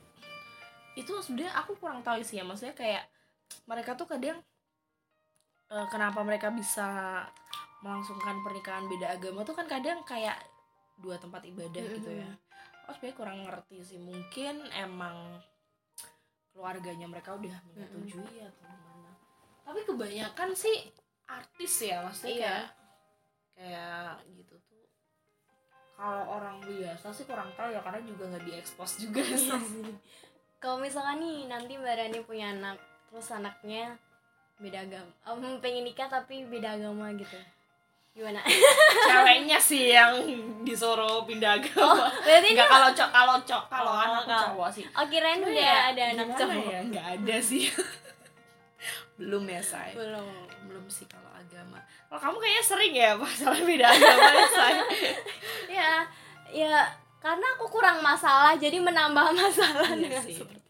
[0.96, 2.44] itu sebenarnya aku kurang tahu sih ya.
[2.48, 3.04] Maksudnya kayak
[3.68, 4.40] mereka tuh kadang
[5.68, 7.20] eh, kenapa mereka bisa
[7.84, 10.40] melangsungkan pernikahan beda agama tuh kan kadang kayak
[10.96, 12.30] dua tempat ibadah gitu ya.
[12.88, 14.00] Oh sebenarnya kurang ngerti sih.
[14.00, 15.36] Mungkin emang
[16.56, 18.95] keluarganya mereka udah menyetujui atau gimana
[19.66, 20.86] tapi kebanyakan sih
[21.26, 22.38] artis ya maksudnya Iya.
[22.38, 22.64] kayak
[23.52, 24.84] kayak gitu tuh.
[25.92, 29.50] Kalau orang biasa sih kurang tahu ya karena juga nggak diekspos juga Iya sih.
[30.56, 33.98] Kalau misalkan nih nanti mbak Rani punya anak terus anaknya
[34.56, 37.36] beda agama, Em, pengen nikah tapi beda agama gitu,
[38.12, 38.40] gimana?
[39.04, 40.16] ceweknya sih yang
[40.62, 42.08] disuruh pindah agama.
[42.18, 44.84] Berarti nggak kalau cok kalau cok kalau Oh, anak cowok sih.
[44.90, 46.64] Oh kirain udah ya, ada anak cowok.
[46.66, 47.68] ya nggak ada sih
[49.16, 50.28] belum ya say belum.
[50.66, 54.74] belum sih kalau agama kalau kamu kayaknya sering ya masalah beda agama ya say
[55.66, 55.92] Ya,
[56.48, 56.74] ya
[57.18, 60.36] karena aku kurang masalah jadi menambah masalah Iya dengan sih.
[60.36, 60.64] seperti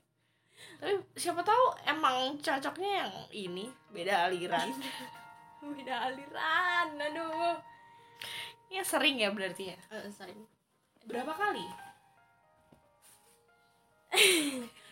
[0.76, 4.68] tapi siapa tahu emang cocoknya yang ini beda aliran
[5.74, 6.86] beda aliran.
[7.00, 7.56] Aduh.
[8.68, 10.36] ya sering ya berarti ya Eh, sorry.
[11.02, 11.66] berapa kali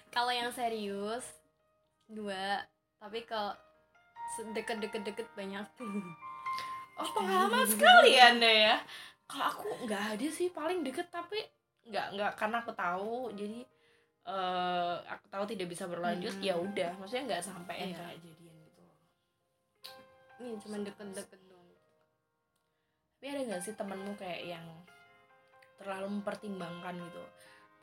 [0.09, 1.25] Kalau yang serius
[2.07, 2.61] dua,
[3.05, 3.53] tapi kalau
[4.57, 5.67] deket-deket-deket banyak
[7.01, 8.77] oh pengalaman sekali ya anda ya
[9.29, 11.37] kalau aku nggak ada sih paling deket tapi
[11.85, 13.61] nggak nggak karena aku tahu jadi
[14.25, 16.49] eh aku tahu tidak bisa berlanjut Mm-mm.
[16.49, 17.97] ya udah maksudnya nggak sampai Iya.
[18.01, 18.83] kayak jadian gitu
[20.41, 21.69] Ini cuma deket-deket doang.
[23.21, 24.67] tapi ada nggak sih temenmu kayak yang
[25.77, 27.23] terlalu mempertimbangkan gitu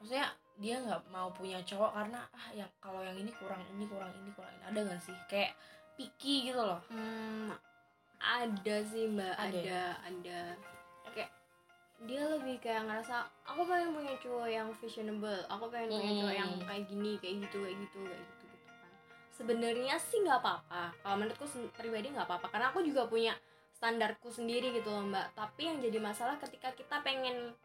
[0.02, 4.12] maksudnya dia nggak mau punya cowok karena ah yang kalau yang ini kurang ini kurang
[4.14, 5.56] ini kurang ini ada nggak sih kayak
[5.96, 7.52] picky gitu loh Hmm,
[8.22, 9.86] ada sih mbak, Ada ada, ya?
[10.06, 10.42] ada.
[11.10, 11.32] Kayak
[12.06, 16.52] dia lebih kayak ngerasa aku pengen punya cowok yang fashionable, aku pengen punya cowok yang
[16.54, 16.66] Hmm.
[16.70, 18.92] kayak gini, kayak gitu, kayak gitu, kayak gitu, gitu kan.
[19.34, 20.84] Sebenarnya sih nggak apa-apa.
[21.02, 23.34] Kalau menurutku pribadi nggak apa-apa, karena aku juga punya
[23.74, 25.34] standarku sendiri gitu loh mbak.
[25.34, 27.58] Tapi yang jadi masalah ketika kita pengen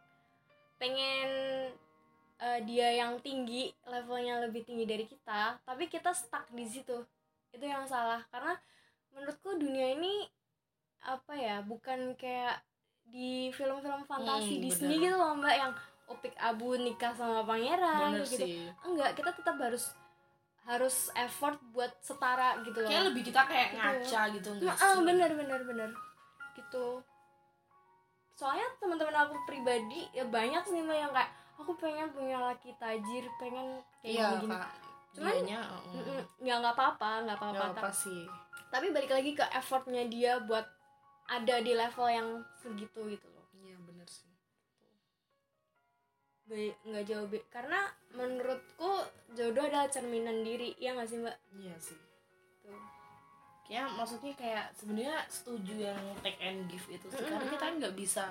[0.77, 1.29] pengen
[2.39, 7.01] eh, dia yang tinggi levelnya lebih tinggi dari kita tapi kita stuck di situ.
[7.49, 8.53] Itu yang salah karena
[9.11, 10.29] menurutku dunia ini
[11.01, 12.61] apa ya bukan kayak
[13.03, 15.05] di film-film fantasi Hmm, Disney bener.
[15.05, 15.73] gitu loh mbak yang
[16.07, 18.43] opik abu nikah sama pangeran bener gitu.
[18.43, 18.67] sih.
[18.83, 19.91] Enggak kita tetap harus
[20.63, 22.91] harus effort buat setara gitu loh.
[22.91, 23.79] Kayak lebih kita kayak Gitu.
[23.79, 25.05] ngaca gitu enggak Nah, ah, sih?
[25.05, 25.91] bener bener bener
[26.53, 26.87] gitu.
[28.35, 33.81] Soalnya teman-teman aku pribadi ya banyak sih yang kayak aku pengen punya laki tajir pengen
[34.05, 34.71] kayak iya gini, kak.
[35.17, 36.21] Cuman, uh, Mm-mm.
[36.45, 38.29] ya nggak apa-apa nggak nggak apa-apa apa sih.
[38.69, 40.67] tapi balik lagi ke effortnya dia buat
[41.27, 42.29] ada di level yang
[42.61, 43.47] segitu gitu loh.
[43.57, 44.29] Iya bener sih.
[46.85, 48.93] Nggak jauh be- karena menurutku
[49.33, 51.37] jodoh adalah cerminan diri ya nggak sih mbak?
[51.57, 51.99] Iya sih.
[52.63, 52.83] Tuh.
[53.67, 57.19] kayak maksudnya kayak sebenarnya setuju yang take and give itu sih.
[57.19, 58.31] Karena kita nggak bisa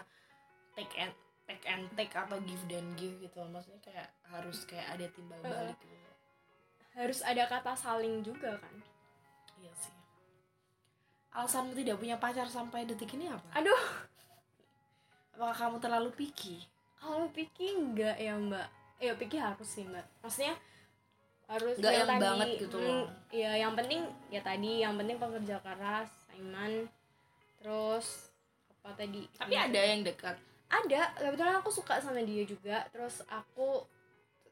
[0.78, 1.12] take and
[1.46, 5.54] take and take atau give dan give gitu maksudnya kayak harus kayak ada timbal Uh-uh.
[5.54, 5.94] balik gitu.
[6.96, 8.76] harus ada kata saling juga kan?
[9.60, 9.94] Iya sih.
[11.36, 13.44] Alasanmu tidak punya pacar sampai detik ini apa?
[13.60, 13.84] Aduh.
[15.36, 16.64] Apakah kamu terlalu picky?
[16.96, 18.68] Kalau Piki enggak ya mbak.
[19.04, 20.08] Ya Piki harus sih mbak.
[20.24, 20.56] Maksudnya
[21.46, 23.06] harus Nggak ya yang banget gitu mm, loh.
[23.30, 24.02] ya yang penting
[24.34, 26.90] ya tadi yang penting pekerja keras iman
[27.60, 28.32] terus
[28.82, 29.28] apa tadi?
[29.36, 30.40] Tapi Ya, ada yang dekat
[30.70, 32.86] ada kebetulan aku suka sama dia juga.
[32.90, 33.86] Terus aku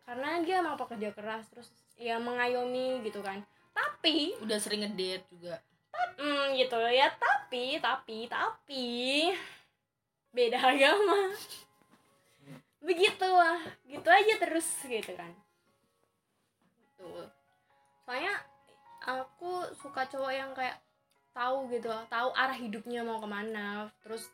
[0.03, 3.41] karena dia emang pekerja keras terus ya mengayomi gitu kan.
[3.73, 5.57] Tapi udah sering ngedate juga.
[6.19, 7.09] hmm gitu ya.
[7.15, 8.87] Tapi tapi tapi
[10.33, 11.33] beda agama.
[12.83, 15.31] Begitu lah gitu aja terus gitu kan.
[16.99, 17.29] Tuh
[18.03, 18.35] soalnya
[19.03, 20.79] aku suka cowok yang kayak
[21.33, 24.29] tahu gitu tahu arah hidupnya mau ke mana terus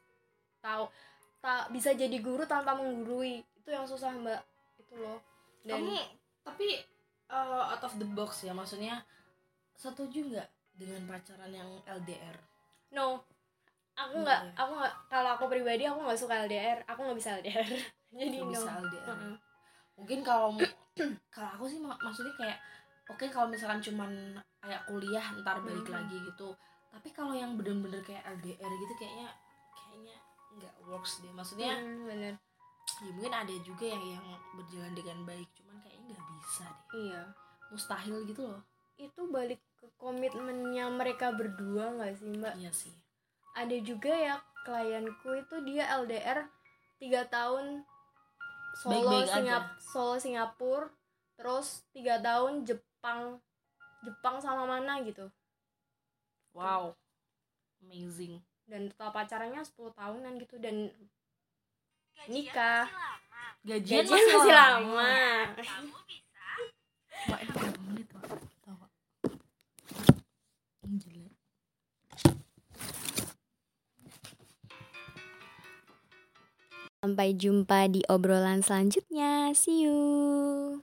[0.60, 0.92] tahu
[1.40, 3.40] tak bisa jadi guru tanpa menggurui.
[3.56, 4.42] Itu yang susah mbak.
[4.78, 5.20] Itu loh.
[5.62, 6.00] Dan kamu
[6.40, 6.68] tapi
[7.28, 9.04] uh, out of the box ya maksudnya
[9.74, 12.36] setuju nggak dengan pacaran yang LDR
[12.92, 13.22] no.
[13.94, 17.68] Aku Nggak aku nggak kalau aku pribadi aku nggak suka LDR aku nggak bisa LDR
[18.16, 18.52] jadi Nggak no.
[18.56, 19.36] bisa LDR Heeh.
[20.00, 20.56] mungkin kalau
[21.36, 22.58] kalau aku sih mak- maksudnya kayak
[23.12, 24.12] oke kalau misalkan cuman
[24.64, 25.94] kayak kuliah ntar balik Mhm.
[25.94, 26.56] lagi gitu.
[26.90, 29.30] Tapi kalau yang bener-bener kayak LDR gitu kayaknya
[29.76, 30.18] kayaknya
[30.56, 31.32] nggak works deh.
[31.32, 32.34] Maksudnya Hmm, bener.
[33.00, 34.26] ya mungkin ada juga yang yang
[34.58, 36.98] berjalan dengan baik cuman kayaknya nggak bisa deh.
[37.00, 37.22] Iya.
[37.70, 38.62] Mustahil gitu loh.
[38.98, 42.54] Itu balik ke komitmennya mereka berdua nggak sih mbak?
[42.58, 42.92] Iya sih.
[43.56, 44.36] Ada juga ya
[44.66, 46.50] klienku itu dia LDR
[47.00, 47.86] tiga tahun
[48.76, 49.80] Solo Singap aja.
[49.80, 50.90] Solo Singapura
[51.40, 53.40] terus tiga tahun Jepang
[54.04, 55.32] Jepang sama mana gitu.
[56.52, 56.98] Wow.
[57.80, 60.76] Amazing dan total pacarannya 10 tahunan gitu dan
[62.14, 62.86] Gajian Nikah.
[62.86, 63.44] masih lama.
[63.66, 65.14] gajian, gajian masih lama
[65.58, 66.48] Kamu bisa
[67.28, 68.24] Mak, ini berapa menit Mak?
[68.62, 68.92] Tahu Mak?
[70.86, 71.34] Ini jelek
[77.00, 80.76] sampai jumpa di obrolan selanjutnya see you